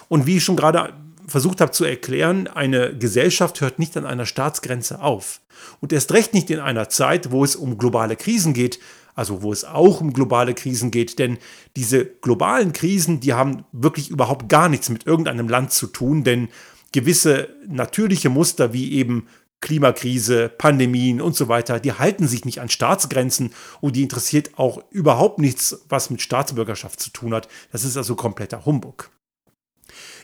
Und 0.09 0.25
wie 0.25 0.37
ich 0.37 0.43
schon 0.43 0.55
gerade 0.55 0.93
versucht 1.27 1.61
habe 1.61 1.71
zu 1.71 1.85
erklären, 1.85 2.47
eine 2.47 2.95
Gesellschaft 2.97 3.61
hört 3.61 3.79
nicht 3.79 3.97
an 3.97 4.05
einer 4.05 4.25
Staatsgrenze 4.25 5.01
auf. 5.01 5.41
Und 5.81 5.93
erst 5.93 6.11
recht 6.11 6.33
nicht 6.33 6.49
in 6.49 6.59
einer 6.59 6.89
Zeit, 6.89 7.31
wo 7.31 7.43
es 7.43 7.55
um 7.55 7.77
globale 7.77 8.15
Krisen 8.15 8.53
geht, 8.53 8.79
also 9.15 9.41
wo 9.41 9.51
es 9.51 9.63
auch 9.63 10.01
um 10.01 10.13
globale 10.13 10.53
Krisen 10.53 10.91
geht, 10.91 11.19
denn 11.19 11.37
diese 11.75 12.05
globalen 12.05 12.73
Krisen, 12.73 13.21
die 13.21 13.33
haben 13.33 13.63
wirklich 13.71 14.09
überhaupt 14.09 14.49
gar 14.49 14.69
nichts 14.69 14.89
mit 14.89 15.07
irgendeinem 15.07 15.47
Land 15.47 15.71
zu 15.71 15.87
tun, 15.87 16.23
denn 16.23 16.49
gewisse 16.91 17.49
natürliche 17.67 18.29
Muster 18.29 18.73
wie 18.73 18.93
eben 18.93 19.27
Klimakrise, 19.65 20.47
Pandemien 20.47 21.19
und 21.19 21.35
so 21.35 21.47
weiter, 21.47 21.79
die 21.79 21.93
halten 21.93 22.27
sich 22.27 22.45
nicht 22.45 22.61
an 22.61 22.69
Staatsgrenzen 22.69 23.51
und 23.81 23.95
die 23.95 24.03
interessiert 24.03 24.51
auch 24.59 24.83
überhaupt 24.91 25.39
nichts, 25.39 25.81
was 25.89 26.11
mit 26.11 26.21
Staatsbürgerschaft 26.21 26.99
zu 26.99 27.09
tun 27.09 27.33
hat. 27.33 27.47
Das 27.71 27.83
ist 27.83 27.97
also 27.97 28.15
kompletter 28.15 28.63
Humbug. 28.63 29.09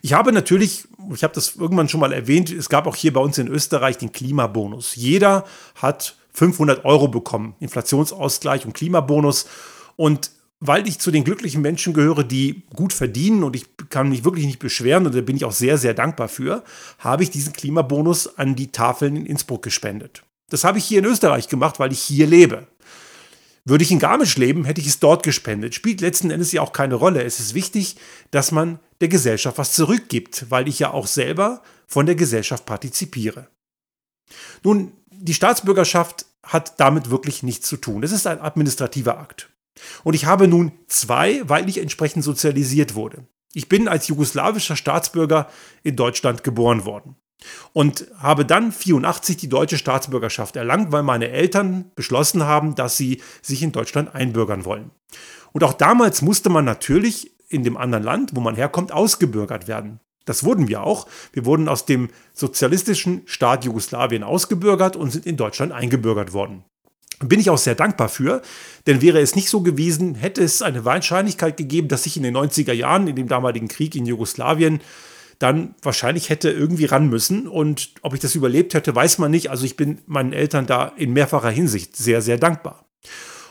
Ich 0.03 0.13
habe 0.13 0.31
natürlich, 0.31 0.87
ich 1.11 1.23
habe 1.23 1.33
das 1.33 1.55
irgendwann 1.55 1.89
schon 1.89 1.99
mal 1.99 2.13
erwähnt, 2.13 2.51
es 2.51 2.69
gab 2.69 2.85
auch 2.85 2.95
hier 2.95 3.13
bei 3.13 3.19
uns 3.19 3.39
in 3.39 3.47
Österreich 3.47 3.97
den 3.97 4.11
Klimabonus. 4.11 4.95
Jeder 4.95 5.45
hat 5.73 6.17
500 6.33 6.85
Euro 6.85 7.07
bekommen, 7.07 7.55
Inflationsausgleich 7.59 8.65
und 8.67 8.73
Klimabonus. 8.73 9.47
Und 9.95 10.29
weil 10.61 10.87
ich 10.87 10.99
zu 10.99 11.09
den 11.09 11.23
glücklichen 11.23 11.61
Menschen 11.61 11.93
gehöre, 11.93 12.23
die 12.23 12.63
gut 12.75 12.93
verdienen 12.93 13.43
und 13.43 13.55
ich 13.55 13.65
kann 13.89 14.09
mich 14.09 14.23
wirklich 14.23 14.45
nicht 14.45 14.59
beschweren 14.59 15.07
und 15.07 15.15
da 15.15 15.21
bin 15.21 15.35
ich 15.35 15.43
auch 15.43 15.51
sehr, 15.51 15.77
sehr 15.77 15.95
dankbar 15.95 16.29
für, 16.29 16.63
habe 16.99 17.23
ich 17.23 17.31
diesen 17.31 17.51
Klimabonus 17.51 18.37
an 18.37 18.55
die 18.55 18.71
Tafeln 18.71 19.15
in 19.15 19.25
Innsbruck 19.25 19.63
gespendet. 19.63 20.23
Das 20.49 20.63
habe 20.63 20.77
ich 20.77 20.85
hier 20.85 20.99
in 20.99 21.05
Österreich 21.05 21.47
gemacht, 21.47 21.79
weil 21.79 21.91
ich 21.91 21.99
hier 21.99 22.27
lebe. 22.27 22.67
Würde 23.65 23.83
ich 23.83 23.91
in 23.91 23.99
Garmisch 23.99 24.37
leben, 24.37 24.65
hätte 24.65 24.81
ich 24.81 24.87
es 24.87 24.99
dort 24.99 25.23
gespendet. 25.23 25.73
Spielt 25.73 25.99
letzten 25.99 26.29
Endes 26.29 26.51
ja 26.51 26.61
auch 26.61 26.73
keine 26.73 26.95
Rolle. 26.95 27.23
Es 27.23 27.39
ist 27.39 27.53
wichtig, 27.53 27.95
dass 28.29 28.51
man 28.51 28.79
der 29.01 29.07
Gesellschaft 29.07 29.57
was 29.57 29.73
zurückgibt, 29.73 30.45
weil 30.49 30.67
ich 30.67 30.79
ja 30.79 30.91
auch 30.91 31.07
selber 31.07 31.63
von 31.87 32.05
der 32.05 32.15
Gesellschaft 32.15 32.65
partizipiere. 32.65 33.47
Nun, 34.63 34.93
die 35.09 35.33
Staatsbürgerschaft 35.33 36.25
hat 36.43 36.79
damit 36.79 37.09
wirklich 37.09 37.43
nichts 37.43 37.67
zu 37.67 37.77
tun. 37.77 38.01
Das 38.01 38.11
ist 38.11 38.27
ein 38.27 38.41
administrativer 38.41 39.19
Akt. 39.19 39.49
Und 40.03 40.13
ich 40.13 40.25
habe 40.25 40.47
nun 40.47 40.71
zwei, 40.87 41.41
weil 41.47 41.69
ich 41.69 41.79
entsprechend 41.79 42.23
sozialisiert 42.23 42.95
wurde. 42.95 43.25
Ich 43.53 43.69
bin 43.69 43.87
als 43.87 44.07
jugoslawischer 44.07 44.75
Staatsbürger 44.75 45.49
in 45.83 45.95
Deutschland 45.95 46.43
geboren 46.43 46.85
worden 46.85 47.15
und 47.73 48.07
habe 48.17 48.45
dann 48.45 48.71
84 48.71 49.37
die 49.37 49.49
deutsche 49.49 49.77
Staatsbürgerschaft 49.77 50.55
erlangt, 50.55 50.91
weil 50.91 51.03
meine 51.03 51.29
Eltern 51.29 51.91
beschlossen 51.95 52.43
haben, 52.43 52.75
dass 52.75 52.97
sie 52.97 53.21
sich 53.41 53.63
in 53.63 53.71
Deutschland 53.71 54.13
einbürgern 54.13 54.65
wollen. 54.65 54.91
Und 55.51 55.63
auch 55.63 55.73
damals 55.73 56.21
musste 56.21 56.49
man 56.49 56.65
natürlich 56.65 57.31
in 57.49 57.63
dem 57.63 57.77
anderen 57.77 58.03
Land, 58.03 58.31
wo 58.35 58.39
man 58.39 58.55
herkommt, 58.55 58.91
ausgebürgert 58.91 59.67
werden. 59.67 59.99
Das 60.25 60.43
wurden 60.43 60.67
wir 60.67 60.83
auch. 60.83 61.07
Wir 61.33 61.45
wurden 61.45 61.67
aus 61.67 61.85
dem 61.85 62.09
sozialistischen 62.33 63.23
Staat 63.25 63.65
Jugoslawien 63.65 64.23
ausgebürgert 64.23 64.95
und 64.95 65.11
sind 65.11 65.25
in 65.25 65.35
Deutschland 65.35 65.71
eingebürgert 65.71 66.31
worden. 66.31 66.63
Bin 67.23 67.39
ich 67.39 67.49
auch 67.49 67.57
sehr 67.57 67.75
dankbar 67.75 68.09
für, 68.09 68.41
denn 68.87 69.01
wäre 69.01 69.19
es 69.19 69.35
nicht 69.35 69.49
so 69.49 69.61
gewesen, 69.61 70.15
hätte 70.15 70.43
es 70.43 70.61
eine 70.61 70.85
Wahrscheinlichkeit 70.85 71.55
gegeben, 71.55 71.87
dass 71.87 72.05
ich 72.05 72.17
in 72.17 72.23
den 72.23 72.35
90er 72.35 72.73
Jahren, 72.73 73.07
in 73.07 73.15
dem 73.15 73.27
damaligen 73.27 73.67
Krieg 73.67 73.95
in 73.95 74.05
Jugoslawien, 74.05 74.81
dann 75.41 75.75
wahrscheinlich 75.81 76.29
hätte 76.29 76.51
irgendwie 76.51 76.85
ran 76.85 77.09
müssen. 77.09 77.47
Und 77.47 77.93
ob 78.01 78.13
ich 78.13 78.19
das 78.19 78.35
überlebt 78.35 78.73
hätte, 78.73 78.95
weiß 78.95 79.17
man 79.17 79.31
nicht. 79.31 79.49
Also 79.49 79.65
ich 79.65 79.75
bin 79.75 79.99
meinen 80.05 80.33
Eltern 80.33 80.67
da 80.67 80.91
in 80.97 81.13
mehrfacher 81.13 81.49
Hinsicht 81.49 81.95
sehr, 81.95 82.21
sehr 82.21 82.37
dankbar. 82.37 82.85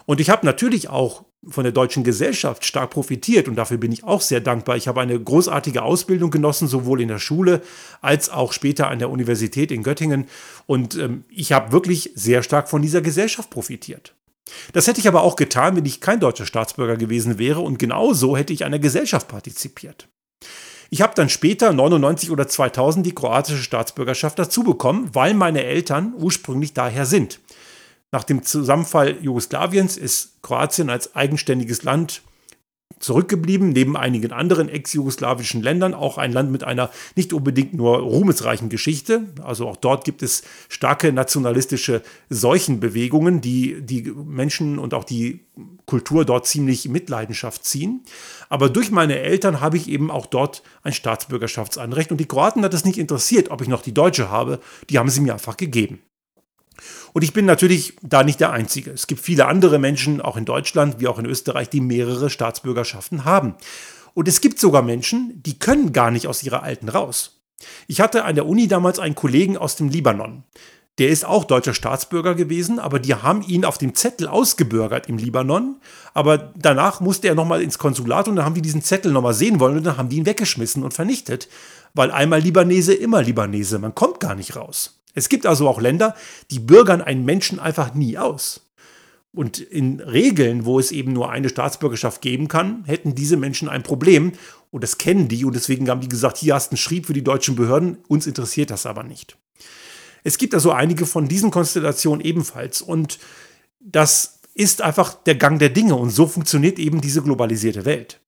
Und 0.06 0.20
ich 0.20 0.30
habe 0.30 0.46
natürlich 0.46 0.88
auch 0.88 1.24
von 1.49 1.64
der 1.64 1.73
deutschen 1.73 2.04
Gesellschaft 2.04 2.66
stark 2.66 2.90
profitiert 2.90 3.49
und 3.49 3.56
dafür 3.56 3.78
bin 3.78 3.92
ich 3.92 4.04
auch 4.04 4.20
sehr 4.20 4.40
dankbar. 4.40 4.76
Ich 4.76 4.88
habe 4.88 5.00
eine 5.00 5.18
großartige 5.18 5.82
Ausbildung 5.82 6.30
genossen, 6.30 6.68
sowohl 6.68 7.00
in 7.00 7.09
der 7.09 7.18
Schule 7.18 7.62
als 8.02 8.28
auch 8.28 8.52
später 8.52 8.88
an 8.88 8.99
der 8.99 9.11
Universität 9.11 9.73
in 9.73 9.82
Göttingen 9.82 10.26
und 10.66 10.97
ähm, 10.97 11.25
ich 11.28 11.52
habe 11.52 11.73
wirklich 11.73 12.11
sehr 12.14 12.42
stark 12.42 12.68
von 12.68 12.82
dieser 12.82 13.00
Gesellschaft 13.00 13.49
profitiert. 13.49 14.14
Das 14.73 14.87
hätte 14.87 15.00
ich 15.00 15.09
aber 15.09 15.23
auch 15.23 15.37
getan, 15.37 15.76
wenn 15.76 15.87
ich 15.87 16.00
kein 16.00 16.20
deutscher 16.20 16.47
Staatsbürger 16.47 16.97
gewesen 16.97 17.38
wäre 17.38 17.61
und 17.61 17.78
genauso 17.78 18.37
hätte 18.37 18.52
ich 18.52 18.64
an 18.64 18.73
der 18.73 18.80
Gesellschaft 18.80 19.28
partizipiert. 19.28 20.09
Ich 20.92 21.02
habe 21.02 21.14
dann 21.14 21.28
später, 21.28 21.73
99 21.73 22.32
oder 22.32 22.49
2000, 22.49 23.06
die 23.06 23.14
kroatische 23.14 23.62
Staatsbürgerschaft 23.62 24.38
dazu 24.40 24.64
bekommen, 24.64 25.09
weil 25.12 25.35
meine 25.35 25.62
Eltern 25.62 26.12
ursprünglich 26.16 26.75
daher 26.75 27.06
sind. 27.06 27.38
Nach 28.12 28.25
dem 28.25 28.43
Zusammenfall 28.43 29.17
Jugoslawiens 29.23 29.97
ist 29.97 30.43
Kroatien 30.43 30.90
als 30.90 31.14
eigenständiges 31.14 31.85
Land 31.85 32.23
zurückgeblieben, 32.99 33.71
neben 33.71 33.97
einigen 33.97 34.33
anderen 34.33 34.69
ex-jugoslawischen 34.69 35.62
Ländern, 35.62 35.95
auch 35.95 36.19
ein 36.19 36.33
Land 36.33 36.50
mit 36.50 36.64
einer 36.64 36.90
nicht 37.17 37.33
unbedingt 37.33 37.73
nur 37.73 37.99
ruhmesreichen 37.99 38.69
Geschichte. 38.69 39.23
Also 39.43 39.67
auch 39.69 39.76
dort 39.76 40.05
gibt 40.05 40.23
es 40.23 40.43
starke 40.69 41.12
nationalistische 41.12 42.02
Seuchenbewegungen, 42.29 43.40
die 43.40 43.81
die 43.81 44.02
Menschen 44.02 44.79
und 44.79 44.93
auch 44.93 45.05
die 45.05 45.47
Kultur 45.87 46.25
dort 46.25 46.47
ziemlich 46.47 46.88
Mitleidenschaft 46.88 47.64
ziehen. 47.64 48.02
Aber 48.49 48.69
durch 48.69 48.90
meine 48.90 49.19
Eltern 49.21 49.61
habe 49.61 49.79
ich 49.79 49.88
eben 49.88 50.11
auch 50.11 50.26
dort 50.26 50.62
ein 50.83 50.93
Staatsbürgerschaftsanrecht 50.93 52.11
und 52.11 52.19
die 52.19 52.29
Kroaten 52.29 52.64
hat 52.64 52.75
es 52.75 52.85
nicht 52.85 52.99
interessiert, 52.99 53.50
ob 53.50 53.62
ich 53.62 53.69
noch 53.69 53.83
die 53.83 53.95
deutsche 53.95 54.31
habe, 54.31 54.61
die 54.90 54.99
haben 54.99 55.09
sie 55.11 55.21
mir 55.21 55.33
einfach 55.33 55.57
gegeben. 55.57 56.00
Und 57.12 57.22
ich 57.22 57.32
bin 57.32 57.44
natürlich 57.44 57.96
da 58.02 58.22
nicht 58.22 58.40
der 58.40 58.52
Einzige. 58.52 58.90
Es 58.90 59.06
gibt 59.06 59.20
viele 59.20 59.46
andere 59.46 59.78
Menschen, 59.78 60.20
auch 60.20 60.36
in 60.36 60.44
Deutschland 60.44 61.00
wie 61.00 61.08
auch 61.08 61.18
in 61.18 61.26
Österreich, 61.26 61.68
die 61.68 61.80
mehrere 61.80 62.30
Staatsbürgerschaften 62.30 63.24
haben. 63.24 63.54
Und 64.14 64.28
es 64.28 64.40
gibt 64.40 64.58
sogar 64.58 64.82
Menschen, 64.82 65.42
die 65.42 65.58
können 65.58 65.92
gar 65.92 66.10
nicht 66.10 66.26
aus 66.26 66.42
ihrer 66.42 66.62
alten 66.62 66.88
raus. 66.88 67.40
Ich 67.86 68.00
hatte 68.00 68.24
an 68.24 68.34
der 68.34 68.46
Uni 68.46 68.68
damals 68.68 68.98
einen 68.98 69.14
Kollegen 69.14 69.56
aus 69.56 69.76
dem 69.76 69.88
Libanon. 69.88 70.44
Der 70.98 71.08
ist 71.08 71.24
auch 71.24 71.44
deutscher 71.44 71.72
Staatsbürger 71.72 72.34
gewesen, 72.34 72.78
aber 72.78 72.98
die 72.98 73.14
haben 73.14 73.42
ihn 73.42 73.64
auf 73.64 73.78
dem 73.78 73.94
Zettel 73.94 74.28
ausgebürgert 74.28 75.08
im 75.08 75.16
Libanon. 75.16 75.80
Aber 76.12 76.52
danach 76.56 77.00
musste 77.00 77.28
er 77.28 77.34
nochmal 77.34 77.62
ins 77.62 77.78
Konsulat 77.78 78.28
und 78.28 78.36
dann 78.36 78.44
haben 78.44 78.54
die 78.54 78.62
diesen 78.62 78.82
Zettel 78.82 79.12
nochmal 79.12 79.34
sehen 79.34 79.60
wollen 79.60 79.78
und 79.78 79.84
dann 79.84 79.96
haben 79.96 80.10
die 80.10 80.16
ihn 80.16 80.26
weggeschmissen 80.26 80.82
und 80.82 80.92
vernichtet. 80.92 81.48
Weil 81.94 82.10
einmal 82.10 82.40
Libanese, 82.40 82.92
immer 82.92 83.22
Libanese. 83.22 83.78
Man 83.78 83.94
kommt 83.94 84.20
gar 84.20 84.34
nicht 84.34 84.56
raus. 84.56 85.00
Es 85.14 85.29
gibt 85.29 85.47
also 85.47 85.69
auch 85.69 85.81
Länder, 85.81 86.14
die 86.50 86.59
bürgern 86.59 87.00
einen 87.00 87.25
Menschen 87.25 87.59
einfach 87.59 87.95
nie 87.95 88.19
aus. 88.19 88.71
Und 89.33 89.61
in 89.61 90.00
Regeln, 90.00 90.64
wo 90.64 90.81
es 90.81 90.90
eben 90.90 91.12
nur 91.12 91.31
eine 91.31 91.49
Staatsbürgerschaft 91.49 92.21
geben 92.21 92.49
kann, 92.49 92.85
hätten 92.85 93.14
diese 93.14 93.37
Menschen 93.37 93.69
ein 93.69 93.83
Problem. 93.83 94.33
Und 94.71 94.83
das 94.83 94.99
kennen 94.99 95.29
die. 95.29 95.45
Und 95.45 95.55
deswegen 95.55 95.88
haben 95.88 96.00
die 96.00 96.09
gesagt, 96.09 96.38
hier 96.38 96.55
hast 96.55 96.69
du 96.69 96.73
einen 96.73 96.79
Schrieb 96.79 97.07
für 97.07 97.12
die 97.12 97.23
deutschen 97.23 97.55
Behörden. 97.55 97.99
Uns 98.09 98.26
interessiert 98.26 98.71
das 98.71 98.87
aber 98.87 99.05
nicht. 99.05 99.37
Es 100.25 100.37
gibt 100.37 100.55
also 100.55 100.73
einige 100.73 101.07
von 101.07 101.29
diesen 101.29 101.50
Konstellationen 101.50 102.25
ebenfalls. 102.25 102.83
Und 102.83 103.19
das 103.79 104.40
ist 104.55 104.83
einfach 104.83 105.14
der 105.14 105.37
Gang 105.37 105.61
der 105.61 105.71
Dinge. 105.71 105.95
Und 105.95 106.11
so 106.11 106.26
funktioniert 106.26 106.79
eben 106.79 107.00
diese 107.00 107.23
globalisierte 107.23 107.85
Welt. 107.85 108.21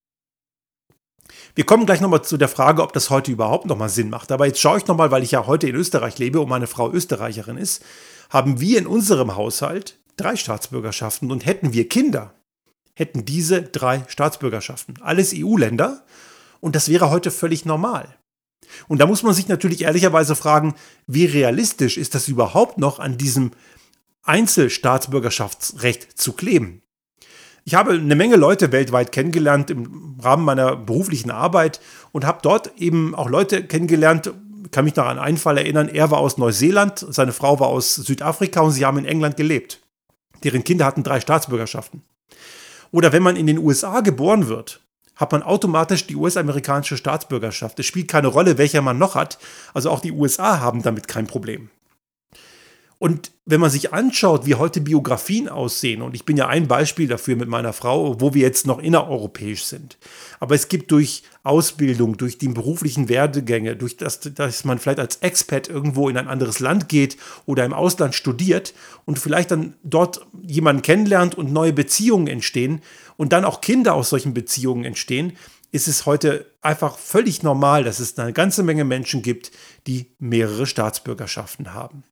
Wir 1.55 1.65
kommen 1.65 1.85
gleich 1.85 2.01
nochmal 2.01 2.25
zu 2.25 2.39
der 2.39 2.49
Frage, 2.49 2.83
ob 2.83 2.95
das 2.95 3.11
heute 3.11 3.31
überhaupt 3.31 3.67
nochmal 3.67 3.91
Sinn 3.91 4.09
macht. 4.09 4.33
Aber 4.33 4.47
jetzt 4.47 4.61
schaue 4.61 4.79
ich 4.79 4.87
nochmal, 4.87 5.11
weil 5.11 5.23
ich 5.23 5.33
ja 5.33 5.47
heute 5.47 5.69
in 5.69 5.75
Österreich 5.75 6.19
lebe 6.19 6.41
und 6.41 6.49
meine 6.49 6.67
Frau 6.67 6.91
Österreicherin 6.91 7.59
ist, 7.59 7.85
haben 8.31 8.61
wir 8.61 8.79
in 8.79 8.87
unserem 8.87 9.37
Haushalt 9.37 9.99
drei 10.17 10.37
Staatsbürgerschaften 10.37 11.31
und 11.31 11.45
hätten 11.45 11.75
wir 11.75 11.89
Kinder, 11.89 12.33
hätten 12.95 13.27
diese 13.27 13.63
drei 13.63 14.05
Staatsbürgerschaften. 14.09 14.95
Alles 15.03 15.35
EU-Länder 15.35 16.05
und 16.61 16.75
das 16.75 16.89
wäre 16.89 17.11
heute 17.11 17.31
völlig 17.31 17.67
normal. 17.67 18.17
Und 18.89 18.99
da 18.99 19.07
muss 19.07 19.23
man 19.23 19.35
sich 19.35 19.49
natürlich 19.49 19.83
ehrlicherweise 19.83 20.35
fragen, 20.35 20.75
wie 21.07 21.27
realistisch 21.27 21.99
ist 21.99 22.15
das 22.15 22.29
überhaupt 22.29 22.79
noch 22.79 22.99
an 22.99 23.19
diesem 23.19 23.51
Einzelstaatsbürgerschaftsrecht 24.23 26.19
zu 26.19 26.33
kleben? 26.33 26.82
Ich 27.65 27.75
habe 27.75 27.93
eine 27.93 28.17
Menge 28.17 28.37
Leute 28.37 28.73
weltweit 28.73 29.13
kennengelernt 29.13 29.71
im 29.71 30.17
Rahmen 30.21 30.45
meiner 30.45 30.75
beruflichen 30.75 31.31
Arbeit 31.31 31.81
und 32.11 32.25
habe 32.25 32.41
dort 32.43 32.73
eben 32.79 33.15
auch 33.15 33.29
Leute 33.29 33.65
kennengelernt, 33.65 34.33
kann 34.73 34.85
mich 34.85 34.97
noch 34.97 35.07
an 35.07 35.19
einen 35.19 35.37
Fall 35.37 35.59
erinnern, 35.59 35.89
er 35.89 36.11
war 36.11 36.19
aus 36.19 36.39
Neuseeland, 36.39 37.07
seine 37.11 37.33
Frau 37.33 37.61
war 37.61 37.69
aus 37.69 37.95
Südafrika 37.95 38.61
und 38.63 38.73
sie 38.73 38.85
haben 38.85 38.99
in 38.99 39.05
England 39.05 39.37
gelebt. 39.37 39.81
Deren 40.43 40.65
Kinder 40.65 40.87
hatten 40.87 41.05
drei 41.05 41.21
Staatsbürgerschaften. 41.21 42.03
Oder 42.91 43.13
wenn 43.13 43.23
man 43.23 43.37
in 43.37 43.47
den 43.47 43.59
USA 43.59 44.01
geboren 44.01 44.49
wird, 44.49 44.81
hat 45.15 45.31
man 45.31 45.43
automatisch 45.43 46.07
die 46.07 46.17
US-amerikanische 46.17 46.97
Staatsbürgerschaft. 46.97 47.79
Es 47.79 47.87
spielt 47.87 48.09
keine 48.09 48.29
Rolle, 48.29 48.59
welcher 48.59 48.83
man 48.83 48.99
noch 48.99 49.15
hat. 49.15 49.39
Also 49.73 49.91
auch 49.91 50.01
die 50.01 50.13
USA 50.13 50.59
haben 50.61 50.83
damit 50.83 51.07
kein 51.07 51.27
Problem. 51.27 51.71
Und 53.03 53.33
wenn 53.47 53.61
man 53.61 53.69
sich 53.69 53.93
anschaut, 53.93 54.47
wie 54.47 54.55
heute 54.55 54.81
Biografien 54.81 55.49
aussehen, 55.49 56.03
und 56.03 56.15
ich 56.15 56.25
bin 56.25 56.37
ja 56.37 56.47
ein 56.47 56.69
Beispiel 56.69 57.09
dafür 57.09 57.35
mit 57.35 57.49
meiner 57.49 57.73
Frau, 57.73 58.21
wo 58.21 58.33
wir 58.33 58.43
jetzt 58.43 58.65
noch 58.65 58.79
innereuropäisch 58.79 59.65
sind. 59.65 59.99
Aber 60.39 60.55
es 60.55 60.69
gibt 60.69 60.93
durch 60.93 61.25
Ausbildung, 61.43 62.17
durch 62.17 62.39
die 62.39 62.47
beruflichen 62.47 63.09
Werdegänge, 63.09 63.75
durch 63.75 63.97
das, 63.97 64.21
dass 64.21 64.65
man 64.65 64.79
vielleicht 64.79 65.01
als 65.01 65.17
Expat 65.17 65.67
irgendwo 65.67 66.09
in 66.09 66.17
ein 66.17 66.29
anderes 66.29 66.61
Land 66.61 66.89
geht 66.89 67.17
oder 67.45 67.65
im 67.65 67.73
Ausland 67.73 68.15
studiert 68.15 68.73
und 69.05 69.19
vielleicht 69.19 69.51
dann 69.51 69.75
dort 69.83 70.25
jemanden 70.41 70.83
kennenlernt 70.83 71.35
und 71.35 71.53
neue 71.53 71.73
Beziehungen 71.73 72.29
entstehen 72.29 72.83
und 73.17 73.33
dann 73.33 73.45
auch 73.45 73.61
Kinder 73.61 73.95
aus 73.95 74.11
solchen 74.11 74.33
Beziehungen 74.33 74.85
entstehen, 74.85 75.33
ist 75.73 75.89
es 75.89 76.07
heute 76.07 76.47
einfach 76.61 76.97
völlig 76.99 77.43
normal, 77.43 77.83
dass 77.83 77.99
es 77.99 78.17
eine 78.17 78.33
ganze 78.33 78.63
Menge 78.63 78.85
Menschen 78.85 79.23
gibt, 79.23 79.51
die 79.89 80.15
mehrere 80.21 80.67
Staatsbürgerschaften 80.67 81.75
haben. 81.75 82.05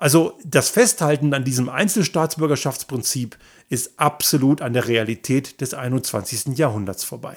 Also 0.00 0.38
das 0.46 0.70
Festhalten 0.70 1.34
an 1.34 1.44
diesem 1.44 1.68
Einzelstaatsbürgerschaftsprinzip 1.68 3.36
ist 3.68 4.00
absolut 4.00 4.62
an 4.62 4.72
der 4.72 4.88
Realität 4.88 5.60
des 5.60 5.74
21. 5.74 6.56
Jahrhunderts 6.56 7.04
vorbei. 7.04 7.36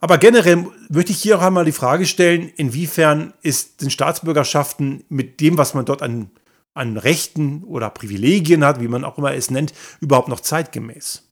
Aber 0.00 0.16
generell 0.16 0.68
möchte 0.88 1.12
ich 1.12 1.20
hier 1.20 1.36
auch 1.36 1.42
einmal 1.42 1.66
die 1.66 1.72
Frage 1.72 2.06
stellen, 2.06 2.50
inwiefern 2.56 3.34
ist 3.42 3.82
den 3.82 3.90
Staatsbürgerschaften 3.90 5.04
mit 5.10 5.40
dem, 5.40 5.58
was 5.58 5.74
man 5.74 5.84
dort 5.84 6.00
an, 6.00 6.30
an 6.72 6.96
Rechten 6.96 7.64
oder 7.64 7.90
Privilegien 7.90 8.64
hat, 8.64 8.80
wie 8.80 8.88
man 8.88 9.04
auch 9.04 9.18
immer 9.18 9.34
es 9.34 9.50
nennt, 9.50 9.74
überhaupt 10.00 10.28
noch 10.28 10.40
zeitgemäß? 10.40 11.28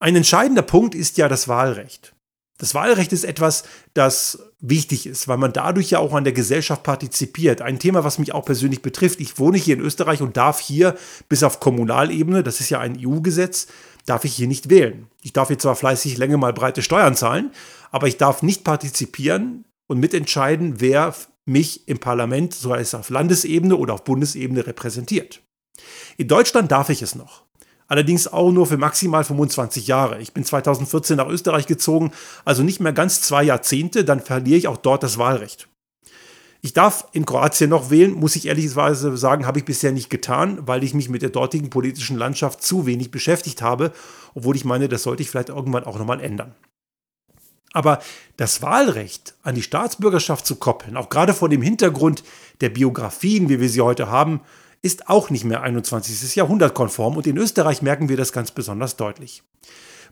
Ein 0.00 0.16
entscheidender 0.16 0.62
Punkt 0.62 0.96
ist 0.96 1.18
ja 1.18 1.28
das 1.28 1.46
Wahlrecht. 1.46 2.16
Das 2.60 2.74
Wahlrecht 2.74 3.14
ist 3.14 3.24
etwas, 3.24 3.64
das 3.94 4.50
wichtig 4.60 5.06
ist, 5.06 5.28
weil 5.28 5.38
man 5.38 5.54
dadurch 5.54 5.90
ja 5.90 5.98
auch 5.98 6.12
an 6.12 6.24
der 6.24 6.34
Gesellschaft 6.34 6.82
partizipiert. 6.82 7.62
Ein 7.62 7.78
Thema, 7.78 8.04
was 8.04 8.18
mich 8.18 8.34
auch 8.34 8.44
persönlich 8.44 8.82
betrifft. 8.82 9.18
Ich 9.18 9.38
wohne 9.38 9.56
hier 9.56 9.76
in 9.76 9.80
Österreich 9.80 10.20
und 10.20 10.36
darf 10.36 10.60
hier 10.60 10.94
bis 11.30 11.42
auf 11.42 11.58
Kommunalebene, 11.58 12.42
das 12.42 12.60
ist 12.60 12.68
ja 12.68 12.78
ein 12.78 12.98
EU-Gesetz, 13.02 13.68
darf 14.04 14.26
ich 14.26 14.34
hier 14.34 14.46
nicht 14.46 14.68
wählen. 14.68 15.06
Ich 15.22 15.32
darf 15.32 15.48
hier 15.48 15.58
zwar 15.58 15.74
fleißig 15.74 16.18
Länge 16.18 16.36
mal 16.36 16.52
breite 16.52 16.82
Steuern 16.82 17.16
zahlen, 17.16 17.50
aber 17.92 18.08
ich 18.08 18.18
darf 18.18 18.42
nicht 18.42 18.62
partizipieren 18.62 19.64
und 19.86 19.98
mitentscheiden, 19.98 20.82
wer 20.82 21.14
mich 21.46 21.88
im 21.88 21.98
Parlament, 21.98 22.52
so 22.52 22.74
heißt 22.74 22.92
es 22.92 23.00
auf 23.00 23.08
Landesebene 23.08 23.74
oder 23.74 23.94
auf 23.94 24.04
Bundesebene 24.04 24.66
repräsentiert. 24.66 25.40
In 26.18 26.28
Deutschland 26.28 26.70
darf 26.70 26.90
ich 26.90 27.00
es 27.00 27.14
noch 27.14 27.46
allerdings 27.90 28.28
auch 28.28 28.52
nur 28.52 28.66
für 28.66 28.78
maximal 28.78 29.24
25 29.24 29.86
Jahre. 29.88 30.20
Ich 30.20 30.32
bin 30.32 30.44
2014 30.44 31.16
nach 31.16 31.28
Österreich 31.28 31.66
gezogen, 31.66 32.12
also 32.44 32.62
nicht 32.62 32.80
mehr 32.80 32.92
ganz 32.92 33.20
zwei 33.20 33.42
Jahrzehnte, 33.42 34.04
dann 34.04 34.20
verliere 34.20 34.56
ich 34.56 34.68
auch 34.68 34.78
dort 34.78 35.02
das 35.02 35.18
Wahlrecht. 35.18 35.68
Ich 36.62 36.72
darf 36.72 37.08
in 37.12 37.26
Kroatien 37.26 37.70
noch 37.70 37.90
wählen, 37.90 38.12
muss 38.12 38.36
ich 38.36 38.46
ehrlicherweise 38.46 39.16
sagen, 39.16 39.46
habe 39.46 39.58
ich 39.58 39.64
bisher 39.64 39.92
nicht 39.92 40.08
getan, 40.08 40.58
weil 40.66 40.84
ich 40.84 40.94
mich 40.94 41.08
mit 41.08 41.22
der 41.22 41.30
dortigen 41.30 41.68
politischen 41.68 42.16
Landschaft 42.16 42.62
zu 42.62 42.86
wenig 42.86 43.10
beschäftigt 43.10 43.60
habe, 43.60 43.92
obwohl 44.34 44.56
ich 44.56 44.64
meine, 44.64 44.88
das 44.88 45.02
sollte 45.02 45.22
ich 45.22 45.30
vielleicht 45.30 45.48
irgendwann 45.48 45.84
auch 45.84 45.98
nochmal 45.98 46.20
ändern. 46.20 46.54
Aber 47.72 48.00
das 48.36 48.62
Wahlrecht 48.62 49.34
an 49.42 49.54
die 49.54 49.62
Staatsbürgerschaft 49.62 50.46
zu 50.46 50.56
koppeln, 50.56 50.96
auch 50.96 51.08
gerade 51.08 51.34
vor 51.34 51.48
dem 51.48 51.62
Hintergrund 51.62 52.22
der 52.60 52.68
Biografien, 52.68 53.48
wie 53.48 53.60
wir 53.60 53.68
sie 53.68 53.80
heute 53.80 54.10
haben, 54.10 54.40
ist 54.82 55.08
auch 55.08 55.30
nicht 55.30 55.44
mehr 55.44 55.62
21. 55.62 56.34
Jahrhundert 56.36 56.74
konform 56.74 57.16
und 57.16 57.26
in 57.26 57.36
Österreich 57.36 57.82
merken 57.82 58.08
wir 58.08 58.16
das 58.16 58.32
ganz 58.32 58.50
besonders 58.50 58.96
deutlich. 58.96 59.42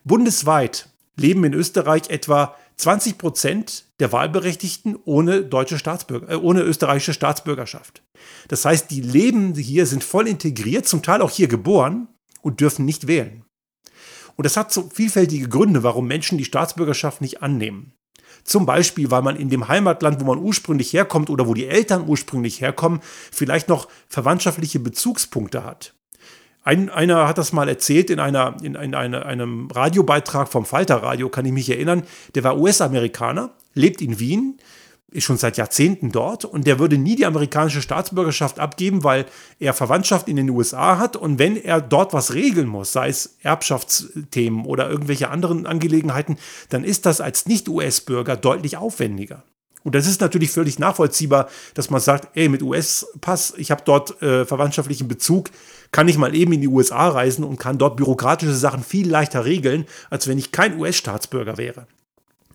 Bundesweit 0.04 0.88
leben 1.16 1.44
in 1.44 1.54
Österreich 1.54 2.10
etwa 2.10 2.54
20 2.76 3.18
Prozent 3.18 3.84
der 3.98 4.12
Wahlberechtigten 4.12 4.96
ohne, 5.04 5.42
deutsche 5.42 5.78
Staatsbürger, 5.78 6.30
äh, 6.30 6.36
ohne 6.36 6.62
österreichische 6.62 7.14
Staatsbürgerschaft. 7.14 8.02
Das 8.48 8.64
heißt, 8.64 8.90
die 8.90 9.00
leben 9.00 9.54
hier, 9.54 9.86
sind 9.86 10.04
voll 10.04 10.28
integriert, 10.28 10.86
zum 10.86 11.02
Teil 11.02 11.22
auch 11.22 11.30
hier 11.30 11.48
geboren 11.48 12.08
und 12.40 12.60
dürfen 12.60 12.84
nicht 12.84 13.06
wählen. 13.08 13.44
Und 14.36 14.44
das 14.44 14.56
hat 14.56 14.72
so 14.72 14.88
vielfältige 14.94 15.48
Gründe, 15.48 15.82
warum 15.82 16.06
Menschen 16.06 16.38
die 16.38 16.44
Staatsbürgerschaft 16.44 17.20
nicht 17.20 17.42
annehmen. 17.42 17.94
Zum 18.48 18.64
Beispiel, 18.64 19.10
weil 19.10 19.20
man 19.20 19.36
in 19.36 19.50
dem 19.50 19.68
Heimatland, 19.68 20.20
wo 20.22 20.24
man 20.24 20.38
ursprünglich 20.38 20.94
herkommt 20.94 21.28
oder 21.28 21.46
wo 21.46 21.52
die 21.52 21.66
Eltern 21.66 22.08
ursprünglich 22.08 22.62
herkommen, 22.62 23.00
vielleicht 23.30 23.68
noch 23.68 23.88
verwandtschaftliche 24.08 24.80
Bezugspunkte 24.80 25.64
hat. 25.64 25.92
Ein, 26.64 26.88
einer 26.88 27.28
hat 27.28 27.36
das 27.36 27.52
mal 27.52 27.68
erzählt 27.68 28.08
in, 28.08 28.20
einer, 28.20 28.56
in, 28.62 28.74
in 28.74 28.94
eine, 28.94 29.26
einem 29.26 29.70
Radiobeitrag 29.70 30.48
vom 30.48 30.64
Falter 30.64 30.96
Radio, 31.02 31.28
kann 31.28 31.44
ich 31.44 31.52
mich 31.52 31.68
erinnern. 31.68 32.04
Der 32.34 32.42
war 32.42 32.58
US-Amerikaner, 32.58 33.50
lebt 33.74 34.00
in 34.00 34.18
Wien, 34.18 34.58
ist 35.10 35.24
schon 35.24 35.38
seit 35.38 35.56
Jahrzehnten 35.56 36.12
dort 36.12 36.44
und 36.44 36.66
der 36.66 36.78
würde 36.78 36.98
nie 36.98 37.16
die 37.16 37.26
amerikanische 37.26 37.80
Staatsbürgerschaft 37.80 38.58
abgeben, 38.58 39.04
weil 39.04 39.24
er 39.58 39.72
Verwandtschaft 39.72 40.28
in 40.28 40.36
den 40.36 40.50
USA 40.50 40.98
hat 40.98 41.16
und 41.16 41.38
wenn 41.38 41.56
er 41.56 41.80
dort 41.80 42.12
was 42.12 42.34
regeln 42.34 42.68
muss, 42.68 42.92
sei 42.92 43.08
es 43.08 43.36
Erbschaftsthemen 43.42 44.66
oder 44.66 44.90
irgendwelche 44.90 45.30
anderen 45.30 45.66
Angelegenheiten, 45.66 46.36
dann 46.68 46.84
ist 46.84 47.06
das 47.06 47.20
als 47.20 47.46
Nicht-US-Bürger 47.46 48.36
deutlich 48.36 48.76
aufwendiger. 48.76 49.44
Und 49.84 49.94
das 49.94 50.06
ist 50.06 50.20
natürlich 50.20 50.50
völlig 50.50 50.78
nachvollziehbar, 50.78 51.48
dass 51.72 51.88
man 51.88 52.00
sagt, 52.00 52.36
ey, 52.36 52.48
mit 52.48 52.62
US-Pass, 52.62 53.54
ich 53.56 53.70
habe 53.70 53.82
dort 53.84 54.20
äh, 54.20 54.44
verwandtschaftlichen 54.44 55.08
Bezug, 55.08 55.50
kann 55.92 56.08
ich 56.08 56.18
mal 56.18 56.34
eben 56.34 56.52
in 56.52 56.60
die 56.60 56.68
USA 56.68 57.08
reisen 57.08 57.44
und 57.44 57.58
kann 57.58 57.78
dort 57.78 57.96
bürokratische 57.96 58.54
Sachen 58.54 58.82
viel 58.82 59.08
leichter 59.08 59.46
regeln, 59.46 59.86
als 60.10 60.28
wenn 60.28 60.36
ich 60.36 60.52
kein 60.52 60.78
US-Staatsbürger 60.78 61.56
wäre. 61.56 61.86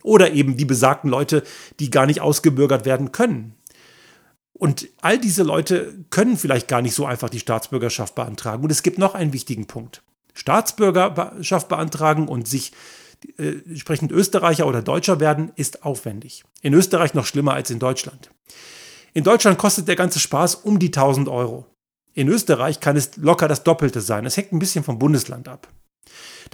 Oder 0.04 0.32
eben 0.32 0.56
die 0.56 0.66
besagten 0.66 1.10
Leute, 1.10 1.42
die 1.80 1.90
gar 1.90 2.06
nicht 2.06 2.20
ausgebürgert 2.20 2.84
werden 2.84 3.10
können. 3.10 3.54
Und 4.52 4.88
all 5.00 5.18
diese 5.18 5.42
Leute 5.42 6.04
können 6.10 6.36
vielleicht 6.36 6.68
gar 6.68 6.82
nicht 6.82 6.94
so 6.94 7.06
einfach 7.06 7.30
die 7.30 7.40
Staatsbürgerschaft 7.40 8.14
beantragen. 8.14 8.62
Und 8.62 8.70
es 8.70 8.84
gibt 8.84 8.98
noch 8.98 9.16
einen 9.16 9.32
wichtigen 9.32 9.66
Punkt. 9.66 10.02
Staatsbürgerschaft 10.34 11.68
beantragen 11.68 12.28
und 12.28 12.46
sich 12.46 12.72
äh, 13.38 13.60
entsprechend 13.66 14.12
Österreicher 14.12 14.66
oder 14.66 14.82
Deutscher 14.82 15.20
werden, 15.20 15.52
ist 15.56 15.84
aufwendig. 15.84 16.44
In 16.60 16.74
Österreich 16.74 17.14
noch 17.14 17.26
schlimmer 17.26 17.54
als 17.54 17.70
in 17.70 17.78
Deutschland. 17.78 18.30
In 19.14 19.24
Deutschland 19.24 19.58
kostet 19.58 19.88
der 19.88 19.96
ganze 19.96 20.20
Spaß 20.20 20.56
um 20.56 20.78
die 20.78 20.88
1000 20.88 21.28
Euro. 21.28 21.66
In 22.12 22.28
Österreich 22.28 22.80
kann 22.80 22.96
es 22.96 23.16
locker 23.16 23.48
das 23.48 23.64
Doppelte 23.64 24.00
sein. 24.00 24.26
Es 24.26 24.36
hängt 24.36 24.52
ein 24.52 24.58
bisschen 24.58 24.84
vom 24.84 24.98
Bundesland 24.98 25.48
ab. 25.48 25.68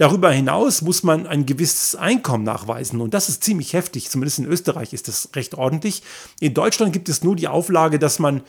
Darüber 0.01 0.31
hinaus 0.31 0.81
muss 0.81 1.03
man 1.03 1.27
ein 1.27 1.45
gewisses 1.45 1.95
Einkommen 1.95 2.43
nachweisen 2.43 3.01
und 3.01 3.13
das 3.13 3.29
ist 3.29 3.43
ziemlich 3.43 3.73
heftig. 3.73 4.09
Zumindest 4.09 4.39
in 4.39 4.47
Österreich 4.47 4.93
ist 4.93 5.07
das 5.07 5.29
recht 5.35 5.53
ordentlich. 5.53 6.01
In 6.39 6.55
Deutschland 6.55 6.91
gibt 6.91 7.07
es 7.07 7.23
nur 7.23 7.35
die 7.35 7.47
Auflage, 7.47 7.99
dass 7.99 8.17
man 8.17 8.41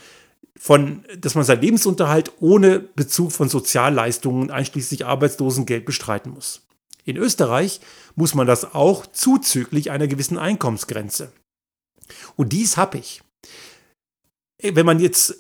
von, 0.59 1.05
dass 1.19 1.35
man 1.35 1.45
seinen 1.45 1.61
Lebensunterhalt 1.61 2.33
ohne 2.41 2.81
Bezug 2.81 3.33
von 3.33 3.51
Sozialleistungen 3.51 4.51
einschließlich 4.51 5.05
Arbeitslosengeld 5.05 5.85
bestreiten 5.85 6.33
muss. 6.33 6.63
In 7.05 7.19
Österreich 7.19 7.83
muss 8.15 8.35
man 8.35 8.47
das 8.47 8.75
auch 8.75 9.05
zuzüglich 9.05 9.91
einer 9.91 10.07
gewissen 10.07 10.39
Einkommensgrenze. 10.39 11.33
Und 12.35 12.55
dies 12.55 12.79
habe 12.79 12.97
ich. 12.97 13.21
Wenn 14.63 14.87
man 14.87 15.01
jetzt 15.01 15.35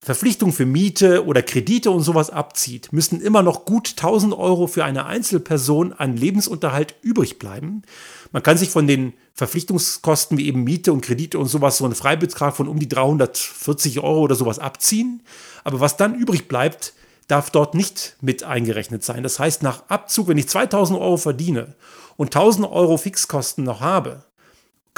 Verpflichtung 0.00 0.52
für 0.52 0.64
Miete 0.64 1.26
oder 1.26 1.42
Kredite 1.42 1.90
und 1.90 2.00
sowas 2.00 2.30
abzieht, 2.30 2.92
müssen 2.92 3.20
immer 3.20 3.42
noch 3.42 3.64
gut 3.64 3.90
1000 3.90 4.32
Euro 4.32 4.66
für 4.68 4.84
eine 4.84 5.06
Einzelperson 5.06 5.92
an 5.92 6.16
Lebensunterhalt 6.16 6.94
übrig 7.02 7.38
bleiben. 7.38 7.82
Man 8.30 8.42
kann 8.42 8.56
sich 8.56 8.70
von 8.70 8.86
den 8.86 9.12
Verpflichtungskosten 9.34 10.38
wie 10.38 10.46
eben 10.46 10.64
Miete 10.64 10.92
und 10.92 11.00
Kredite 11.00 11.38
und 11.38 11.46
sowas 11.46 11.78
so 11.78 11.84
einen 11.84 11.94
Freibetrag 11.94 12.56
von 12.56 12.68
um 12.68 12.78
die 12.78 12.88
340 12.88 14.00
Euro 14.00 14.20
oder 14.20 14.36
sowas 14.36 14.58
abziehen. 14.58 15.22
Aber 15.64 15.80
was 15.80 15.96
dann 15.96 16.14
übrig 16.14 16.48
bleibt, 16.48 16.94
darf 17.26 17.50
dort 17.50 17.74
nicht 17.74 18.16
mit 18.20 18.44
eingerechnet 18.44 19.04
sein. 19.04 19.22
Das 19.22 19.38
heißt, 19.38 19.62
nach 19.62 19.88
Abzug, 19.88 20.28
wenn 20.28 20.38
ich 20.38 20.48
2000 20.48 20.98
Euro 20.98 21.16
verdiene 21.16 21.74
und 22.16 22.34
1000 22.34 22.70
Euro 22.70 22.96
Fixkosten 22.96 23.64
noch 23.64 23.80
habe, 23.80 24.24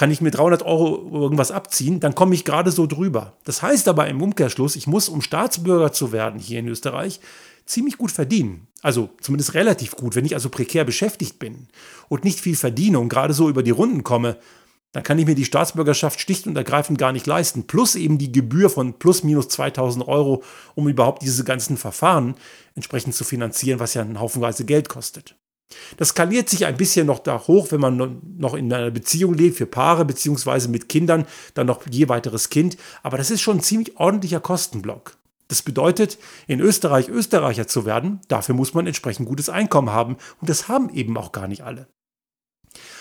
kann 0.00 0.10
ich 0.10 0.22
mir 0.22 0.30
300 0.30 0.62
Euro 0.62 1.10
irgendwas 1.12 1.50
abziehen, 1.50 2.00
dann 2.00 2.14
komme 2.14 2.34
ich 2.34 2.46
gerade 2.46 2.70
so 2.70 2.86
drüber. 2.86 3.34
Das 3.44 3.60
heißt 3.60 3.86
aber 3.86 4.08
im 4.08 4.22
Umkehrschluss, 4.22 4.74
ich 4.74 4.86
muss, 4.86 5.10
um 5.10 5.20
Staatsbürger 5.20 5.92
zu 5.92 6.10
werden 6.10 6.40
hier 6.40 6.60
in 6.60 6.68
Österreich, 6.68 7.20
ziemlich 7.66 7.98
gut 7.98 8.10
verdienen. 8.10 8.66
Also 8.80 9.10
zumindest 9.20 9.52
relativ 9.52 9.96
gut. 9.96 10.16
Wenn 10.16 10.24
ich 10.24 10.32
also 10.32 10.48
prekär 10.48 10.86
beschäftigt 10.86 11.38
bin 11.38 11.68
und 12.08 12.24
nicht 12.24 12.40
viel 12.40 12.56
verdiene 12.56 12.98
und 12.98 13.10
gerade 13.10 13.34
so 13.34 13.50
über 13.50 13.62
die 13.62 13.72
Runden 13.72 14.02
komme, 14.02 14.38
dann 14.92 15.02
kann 15.02 15.18
ich 15.18 15.26
mir 15.26 15.34
die 15.34 15.44
Staatsbürgerschaft 15.44 16.18
schlicht 16.18 16.46
und 16.46 16.56
ergreifend 16.56 16.98
gar 16.98 17.12
nicht 17.12 17.26
leisten. 17.26 17.66
Plus 17.66 17.94
eben 17.94 18.16
die 18.16 18.32
Gebühr 18.32 18.70
von 18.70 18.98
plus 18.98 19.22
minus 19.22 19.48
2000 19.48 20.08
Euro, 20.08 20.42
um 20.74 20.88
überhaupt 20.88 21.20
diese 21.20 21.44
ganzen 21.44 21.76
Verfahren 21.76 22.36
entsprechend 22.74 23.14
zu 23.14 23.24
finanzieren, 23.24 23.80
was 23.80 23.92
ja 23.92 24.00
einen 24.00 24.18
Haufenweise 24.18 24.64
Geld 24.64 24.88
kostet. 24.88 25.36
Das 25.96 26.08
skaliert 26.08 26.48
sich 26.48 26.66
ein 26.66 26.76
bisschen 26.76 27.06
noch 27.06 27.20
da 27.20 27.46
hoch, 27.46 27.70
wenn 27.70 27.80
man 27.80 28.20
noch 28.38 28.54
in 28.54 28.72
einer 28.72 28.90
Beziehung 28.90 29.34
lebt, 29.34 29.56
für 29.56 29.66
Paare 29.66 30.04
beziehungsweise 30.04 30.68
mit 30.68 30.88
Kindern, 30.88 31.26
dann 31.54 31.66
noch 31.66 31.86
je 31.88 32.08
weiteres 32.08 32.50
Kind. 32.50 32.76
Aber 33.02 33.18
das 33.18 33.30
ist 33.30 33.40
schon 33.40 33.58
ein 33.58 33.62
ziemlich 33.62 33.96
ordentlicher 33.98 34.40
Kostenblock. 34.40 35.16
Das 35.48 35.62
bedeutet, 35.62 36.18
in 36.46 36.60
Österreich 36.60 37.08
Österreicher 37.08 37.66
zu 37.66 37.84
werden, 37.84 38.20
dafür 38.28 38.54
muss 38.54 38.72
man 38.72 38.86
entsprechend 38.86 39.28
gutes 39.28 39.48
Einkommen 39.48 39.90
haben. 39.90 40.16
Und 40.40 40.48
das 40.48 40.68
haben 40.68 40.90
eben 40.90 41.16
auch 41.16 41.32
gar 41.32 41.48
nicht 41.48 41.62
alle. 41.62 41.88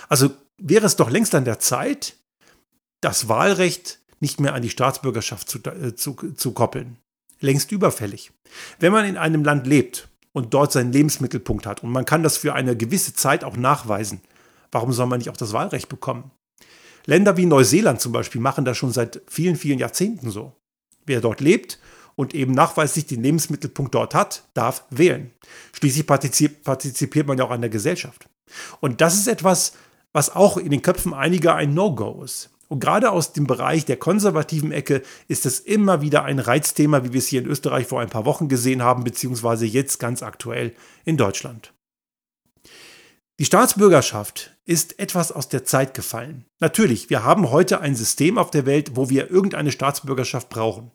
Also 0.07 0.31
wäre 0.57 0.85
es 0.85 0.95
doch 0.95 1.09
längst 1.11 1.35
an 1.35 1.45
der 1.45 1.59
Zeit, 1.59 2.15
das 3.01 3.29
Wahlrecht 3.29 3.99
nicht 4.19 4.39
mehr 4.39 4.53
an 4.53 4.61
die 4.61 4.69
Staatsbürgerschaft 4.69 5.49
zu, 5.49 5.59
äh, 5.59 5.95
zu, 5.95 6.15
zu 6.15 6.51
koppeln. 6.51 6.97
Längst 7.39 7.71
überfällig. 7.71 8.31
Wenn 8.79 8.91
man 8.91 9.05
in 9.05 9.17
einem 9.17 9.43
Land 9.43 9.65
lebt 9.65 10.08
und 10.33 10.53
dort 10.53 10.71
seinen 10.71 10.91
Lebensmittelpunkt 10.91 11.65
hat 11.65 11.83
und 11.83 11.91
man 11.91 12.05
kann 12.05 12.23
das 12.23 12.37
für 12.37 12.53
eine 12.53 12.75
gewisse 12.75 13.13
Zeit 13.13 13.43
auch 13.43 13.57
nachweisen, 13.57 14.21
warum 14.71 14.93
soll 14.93 15.07
man 15.07 15.19
nicht 15.19 15.29
auch 15.29 15.37
das 15.37 15.53
Wahlrecht 15.53 15.89
bekommen? 15.89 16.31
Länder 17.05 17.37
wie 17.37 17.45
Neuseeland 17.45 18.01
zum 18.01 18.11
Beispiel 18.11 18.41
machen 18.41 18.65
das 18.65 18.77
schon 18.77 18.91
seit 18.91 19.21
vielen, 19.27 19.55
vielen 19.55 19.79
Jahrzehnten 19.79 20.29
so. 20.29 20.53
Wer 21.05 21.21
dort 21.21 21.41
lebt 21.41 21.79
und 22.15 22.35
eben 22.35 22.53
nachweislich 22.53 23.07
den 23.07 23.23
Lebensmittelpunkt 23.23 23.95
dort 23.95 24.13
hat, 24.13 24.43
darf 24.53 24.83
wählen. 24.89 25.31
Schließlich 25.73 26.05
partizipiert 26.05 27.25
man 27.25 27.37
ja 27.37 27.45
auch 27.45 27.51
an 27.51 27.61
der 27.61 27.69
Gesellschaft. 27.69 28.29
Und 28.79 29.01
das 29.01 29.15
ist 29.15 29.27
etwas, 29.27 29.73
was 30.11 30.35
auch 30.35 30.57
in 30.57 30.69
den 30.69 30.81
Köpfen 30.81 31.13
einiger 31.13 31.55
ein 31.55 31.73
No-Go 31.73 32.23
ist. 32.23 32.49
Und 32.69 32.79
gerade 32.79 33.11
aus 33.11 33.33
dem 33.33 33.47
Bereich 33.47 33.85
der 33.85 33.97
konservativen 33.97 34.71
Ecke 34.71 35.01
ist 35.27 35.47
es 35.47 35.59
immer 35.59 36.01
wieder 36.01 36.23
ein 36.23 36.37
Reizthema, 36.37 37.03
wie 37.03 37.13
wir 37.13 37.17
es 37.17 37.27
hier 37.27 37.41
in 37.41 37.47
Österreich 37.47 37.87
vor 37.87 37.99
ein 37.99 38.09
paar 38.09 38.25
Wochen 38.25 38.47
gesehen 38.47 38.83
haben, 38.83 39.03
beziehungsweise 39.03 39.65
jetzt 39.65 39.99
ganz 39.99 40.21
aktuell 40.21 40.75
in 41.03 41.17
Deutschland. 41.17 41.73
Die 43.39 43.45
Staatsbürgerschaft 43.45 44.55
ist 44.65 44.99
etwas 44.99 45.31
aus 45.31 45.49
der 45.49 45.65
Zeit 45.65 45.95
gefallen. 45.95 46.45
Natürlich, 46.59 47.09
wir 47.09 47.23
haben 47.23 47.49
heute 47.49 47.81
ein 47.81 47.95
System 47.95 48.37
auf 48.37 48.51
der 48.51 48.67
Welt, 48.67 48.91
wo 48.95 49.09
wir 49.09 49.31
irgendeine 49.31 49.71
Staatsbürgerschaft 49.71 50.49
brauchen. 50.49 50.91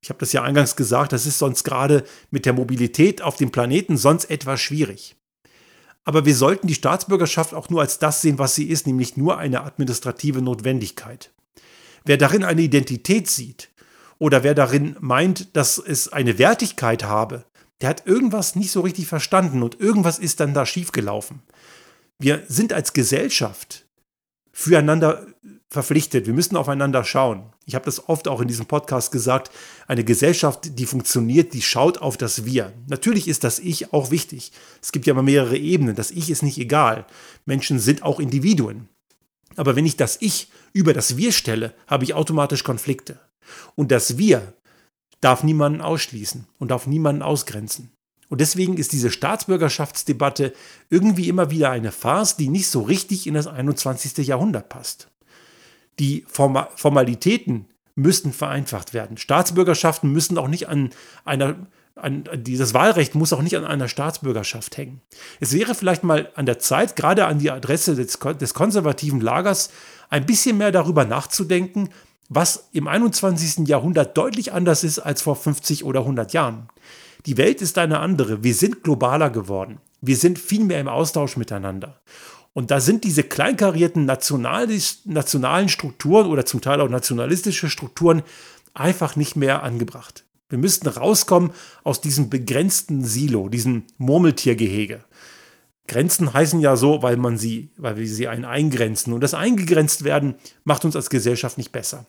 Ich 0.00 0.08
habe 0.08 0.20
das 0.20 0.32
ja 0.32 0.42
eingangs 0.42 0.74
gesagt, 0.74 1.12
das 1.12 1.26
ist 1.26 1.38
sonst 1.38 1.64
gerade 1.64 2.04
mit 2.30 2.46
der 2.46 2.54
Mobilität 2.54 3.20
auf 3.20 3.36
dem 3.36 3.52
Planeten 3.52 3.98
sonst 3.98 4.30
etwas 4.30 4.60
schwierig. 4.60 5.16
Aber 6.04 6.24
wir 6.24 6.34
sollten 6.34 6.66
die 6.66 6.74
Staatsbürgerschaft 6.74 7.54
auch 7.54 7.68
nur 7.68 7.80
als 7.80 7.98
das 7.98 8.22
sehen, 8.22 8.38
was 8.38 8.54
sie 8.54 8.68
ist, 8.68 8.86
nämlich 8.86 9.16
nur 9.16 9.38
eine 9.38 9.62
administrative 9.62 10.42
Notwendigkeit. 10.42 11.32
Wer 12.04 12.16
darin 12.16 12.44
eine 12.44 12.62
Identität 12.62 13.28
sieht 13.28 13.70
oder 14.18 14.42
wer 14.42 14.54
darin 14.54 14.96
meint, 15.00 15.54
dass 15.56 15.78
es 15.78 16.08
eine 16.08 16.38
Wertigkeit 16.38 17.04
habe, 17.04 17.44
der 17.80 17.88
hat 17.90 18.06
irgendwas 18.06 18.56
nicht 18.56 18.70
so 18.70 18.80
richtig 18.80 19.06
verstanden 19.06 19.62
und 19.62 19.80
irgendwas 19.80 20.18
ist 20.18 20.40
dann 20.40 20.54
da 20.54 20.66
schiefgelaufen. 20.66 21.42
Wir 22.18 22.42
sind 22.48 22.72
als 22.72 22.92
Gesellschaft 22.92 23.86
füreinander 24.52 25.26
verpflichtet. 25.70 26.26
Wir 26.26 26.34
müssen 26.34 26.56
aufeinander 26.56 27.04
schauen. 27.04 27.44
Ich 27.64 27.74
habe 27.76 27.84
das 27.84 28.08
oft 28.08 28.26
auch 28.26 28.40
in 28.40 28.48
diesem 28.48 28.66
Podcast 28.66 29.12
gesagt. 29.12 29.50
Eine 29.86 30.04
Gesellschaft, 30.04 30.78
die 30.78 30.86
funktioniert, 30.86 31.54
die 31.54 31.62
schaut 31.62 31.98
auf 31.98 32.16
das 32.16 32.44
Wir. 32.44 32.72
Natürlich 32.88 33.28
ist 33.28 33.44
das 33.44 33.60
Ich 33.60 33.92
auch 33.92 34.10
wichtig. 34.10 34.50
Es 34.82 34.90
gibt 34.90 35.06
ja 35.06 35.14
mal 35.14 35.22
mehrere 35.22 35.56
Ebenen. 35.56 35.94
Das 35.94 36.10
Ich 36.10 36.28
ist 36.28 36.42
nicht 36.42 36.58
egal. 36.58 37.06
Menschen 37.46 37.78
sind 37.78 38.02
auch 38.02 38.18
Individuen. 38.18 38.88
Aber 39.56 39.76
wenn 39.76 39.86
ich 39.86 39.96
das 39.96 40.18
Ich 40.20 40.50
über 40.72 40.92
das 40.92 41.16
Wir 41.16 41.32
stelle, 41.32 41.74
habe 41.86 42.04
ich 42.04 42.14
automatisch 42.14 42.64
Konflikte. 42.64 43.20
Und 43.76 43.92
das 43.92 44.18
Wir 44.18 44.52
darf 45.20 45.44
niemanden 45.44 45.80
ausschließen 45.80 46.46
und 46.58 46.70
darf 46.72 46.86
niemanden 46.86 47.22
ausgrenzen. 47.22 47.92
Und 48.28 48.40
deswegen 48.40 48.76
ist 48.76 48.92
diese 48.92 49.10
Staatsbürgerschaftsdebatte 49.10 50.52
irgendwie 50.88 51.28
immer 51.28 51.50
wieder 51.50 51.70
eine 51.70 51.92
Farce, 51.92 52.36
die 52.36 52.48
nicht 52.48 52.68
so 52.68 52.82
richtig 52.82 53.26
in 53.26 53.34
das 53.34 53.48
21. 53.48 54.26
Jahrhundert 54.26 54.68
passt. 54.68 55.08
Die 56.00 56.24
Formalitäten 56.26 57.66
müssten 57.94 58.32
vereinfacht 58.32 58.94
werden. 58.94 59.16
Staatsbürgerschaften 59.16 60.10
müssen 60.10 60.38
auch 60.38 60.48
nicht 60.48 60.68
an 60.68 60.90
einer 61.24 61.56
an, 61.96 62.24
dieses 62.34 62.72
Wahlrecht 62.72 63.14
muss 63.14 63.32
auch 63.34 63.42
nicht 63.42 63.56
an 63.58 63.66
einer 63.66 63.88
Staatsbürgerschaft 63.88 64.78
hängen. 64.78 65.02
Es 65.38 65.52
wäre 65.52 65.74
vielleicht 65.74 66.02
mal 66.02 66.30
an 66.34 66.46
der 66.46 66.58
Zeit, 66.58 66.96
gerade 66.96 67.26
an 67.26 67.38
die 67.38 67.50
Adresse 67.50 67.94
des, 67.94 68.18
des 68.18 68.54
konservativen 68.54 69.20
Lagers, 69.20 69.70
ein 70.08 70.24
bisschen 70.24 70.56
mehr 70.56 70.72
darüber 70.72 71.04
nachzudenken, 71.04 71.90
was 72.30 72.68
im 72.72 72.88
21. 72.88 73.68
Jahrhundert 73.68 74.16
deutlich 74.16 74.52
anders 74.52 74.82
ist 74.82 75.00
als 75.00 75.20
vor 75.20 75.36
50 75.36 75.84
oder 75.84 76.00
100 76.00 76.32
Jahren. 76.32 76.68
Die 77.26 77.36
Welt 77.36 77.60
ist 77.60 77.76
eine 77.76 77.98
andere. 77.98 78.42
Wir 78.42 78.54
sind 78.54 78.82
globaler 78.82 79.28
geworden. 79.28 79.78
Wir 80.00 80.16
sind 80.16 80.38
viel 80.38 80.64
mehr 80.64 80.80
im 80.80 80.88
Austausch 80.88 81.36
miteinander. 81.36 82.00
Und 82.52 82.70
da 82.70 82.80
sind 82.80 83.04
diese 83.04 83.22
kleinkarierten 83.22 84.04
nationalen 84.04 85.68
Strukturen 85.68 86.26
oder 86.26 86.44
zum 86.44 86.60
Teil 86.60 86.80
auch 86.80 86.88
nationalistische 86.88 87.70
Strukturen 87.70 88.22
einfach 88.74 89.16
nicht 89.16 89.36
mehr 89.36 89.62
angebracht. 89.62 90.24
Wir 90.48 90.58
müssten 90.58 90.88
rauskommen 90.88 91.52
aus 91.84 92.00
diesem 92.00 92.28
begrenzten 92.28 93.04
Silo, 93.04 93.48
diesem 93.48 93.84
Murmeltiergehege. 93.98 95.04
Grenzen 95.86 96.32
heißen 96.32 96.60
ja 96.60 96.76
so, 96.76 97.02
weil 97.02 97.16
man 97.16 97.38
sie, 97.38 97.70
weil 97.76 97.96
wir 97.96 98.06
sie 98.06 98.28
einen 98.28 98.44
eingrenzen. 98.44 99.12
Und 99.12 99.22
das 99.22 99.34
eingegrenzt 99.34 100.04
werden 100.04 100.34
macht 100.64 100.84
uns 100.84 100.96
als 100.96 101.10
Gesellschaft 101.10 101.56
nicht 101.56 101.72
besser. 101.72 102.06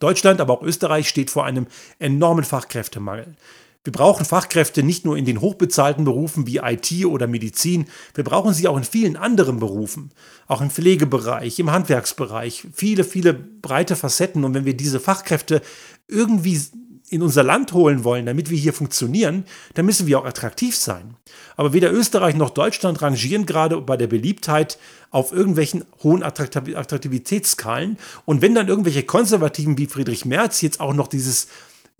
Deutschland, 0.00 0.40
aber 0.40 0.54
auch 0.54 0.62
Österreich 0.62 1.08
steht 1.08 1.30
vor 1.30 1.44
einem 1.44 1.66
enormen 1.98 2.44
Fachkräftemangel. 2.44 3.36
Wir 3.82 3.94
brauchen 3.94 4.26
Fachkräfte 4.26 4.82
nicht 4.82 5.06
nur 5.06 5.16
in 5.16 5.24
den 5.24 5.40
hochbezahlten 5.40 6.04
Berufen 6.04 6.46
wie 6.46 6.58
IT 6.58 7.06
oder 7.06 7.26
Medizin, 7.26 7.86
wir 8.12 8.24
brauchen 8.24 8.52
sie 8.52 8.68
auch 8.68 8.76
in 8.76 8.84
vielen 8.84 9.16
anderen 9.16 9.58
Berufen, 9.58 10.10
auch 10.46 10.60
im 10.60 10.70
Pflegebereich, 10.70 11.58
im 11.58 11.70
Handwerksbereich, 11.70 12.66
viele, 12.74 13.04
viele 13.04 13.32
breite 13.32 13.96
Facetten. 13.96 14.44
Und 14.44 14.52
wenn 14.52 14.66
wir 14.66 14.76
diese 14.76 15.00
Fachkräfte 15.00 15.62
irgendwie 16.08 16.60
in 17.08 17.22
unser 17.22 17.42
Land 17.42 17.72
holen 17.72 18.04
wollen, 18.04 18.26
damit 18.26 18.50
wir 18.50 18.58
hier 18.58 18.74
funktionieren, 18.74 19.44
dann 19.72 19.86
müssen 19.86 20.06
wir 20.06 20.18
auch 20.18 20.26
attraktiv 20.26 20.76
sein. 20.76 21.16
Aber 21.56 21.72
weder 21.72 21.90
Österreich 21.90 22.36
noch 22.36 22.50
Deutschland 22.50 23.00
rangieren 23.00 23.46
gerade 23.46 23.80
bei 23.80 23.96
der 23.96 24.08
Beliebtheit 24.08 24.78
auf 25.10 25.32
irgendwelchen 25.32 25.84
hohen 26.02 26.22
Attraktivitätsskalen. 26.22 27.96
Und 28.26 28.42
wenn 28.42 28.54
dann 28.54 28.68
irgendwelche 28.68 29.02
Konservativen 29.04 29.78
wie 29.78 29.86
Friedrich 29.86 30.26
Merz 30.26 30.60
jetzt 30.60 30.80
auch 30.80 30.92
noch 30.92 31.08
dieses 31.08 31.48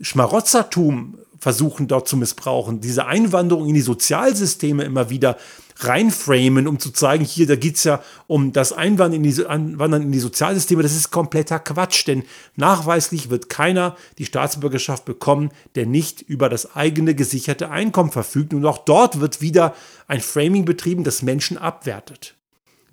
Schmarotzertum 0.01 1.17
versuchen 1.39 1.87
dort 1.87 2.07
zu 2.07 2.17
missbrauchen, 2.17 2.81
diese 2.81 3.07
Einwanderung 3.07 3.67
in 3.67 3.73
die 3.73 3.81
Sozialsysteme 3.81 4.83
immer 4.83 5.09
wieder 5.09 5.37
reinframen, 5.77 6.67
um 6.67 6.79
zu 6.79 6.91
zeigen, 6.91 7.25
hier, 7.25 7.47
da 7.47 7.55
geht 7.55 7.77
es 7.77 7.83
ja 7.83 8.03
um 8.27 8.53
das 8.53 8.73
Einwandern 8.73 9.23
in, 9.23 9.23
die, 9.23 9.45
Einwandern 9.45 10.03
in 10.03 10.11
die 10.11 10.19
Sozialsysteme, 10.19 10.83
das 10.83 10.95
ist 10.95 11.09
kompletter 11.09 11.59
Quatsch, 11.59 12.05
denn 12.07 12.23
nachweislich 12.55 13.31
wird 13.31 13.49
keiner 13.49 13.95
die 14.19 14.25
Staatsbürgerschaft 14.25 15.05
bekommen, 15.05 15.49
der 15.73 15.87
nicht 15.87 16.21
über 16.21 16.49
das 16.49 16.75
eigene 16.75 17.15
gesicherte 17.15 17.71
Einkommen 17.71 18.11
verfügt. 18.11 18.53
Und 18.53 18.65
auch 18.65 18.79
dort 18.79 19.19
wird 19.19 19.41
wieder 19.41 19.73
ein 20.07 20.21
Framing 20.21 20.65
betrieben, 20.65 21.03
das 21.03 21.23
Menschen 21.23 21.57
abwertet. 21.57 22.35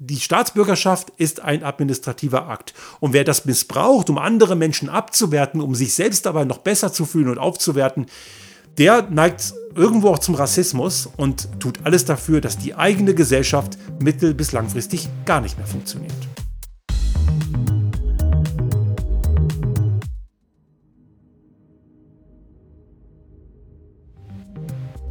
Die 0.01 0.21
Staatsbürgerschaft 0.21 1.11
ist 1.17 1.41
ein 1.41 1.65
administrativer 1.65 2.49
Akt. 2.49 2.73
Und 3.01 3.15
wer 3.15 3.25
das 3.25 3.47
missbraucht, 3.47 4.09
um 4.09 4.17
andere 4.17 4.55
Menschen 4.55 4.89
abzuwerten, 4.89 5.61
um 5.61 5.75
sich 5.75 5.93
selbst 5.93 6.29
aber 6.29 6.45
noch 6.45 6.59
besser 6.59 6.93
zu 6.93 7.05
fühlen 7.05 7.29
und 7.29 7.39
aufzuwerten, 7.39 8.07
der 8.79 9.03
neigt 9.11 9.55
irgendwo 9.75 10.11
auch 10.11 10.21
zum 10.21 10.37
Rassismus 10.37 11.09
und 11.17 11.49
tut 11.59 11.81
alles 11.83 12.05
dafür, 12.05 12.41
dass 12.41 12.59
die 12.59 12.77
eigene 12.77 13.13
Gesellschaft 13.13 13.77
mittel- 14.01 14.35
bis 14.35 14.53
langfristig 14.53 15.09
gar 15.25 15.41
nicht 15.41 15.59
mehr 15.59 15.67
funktioniert. 15.67 16.28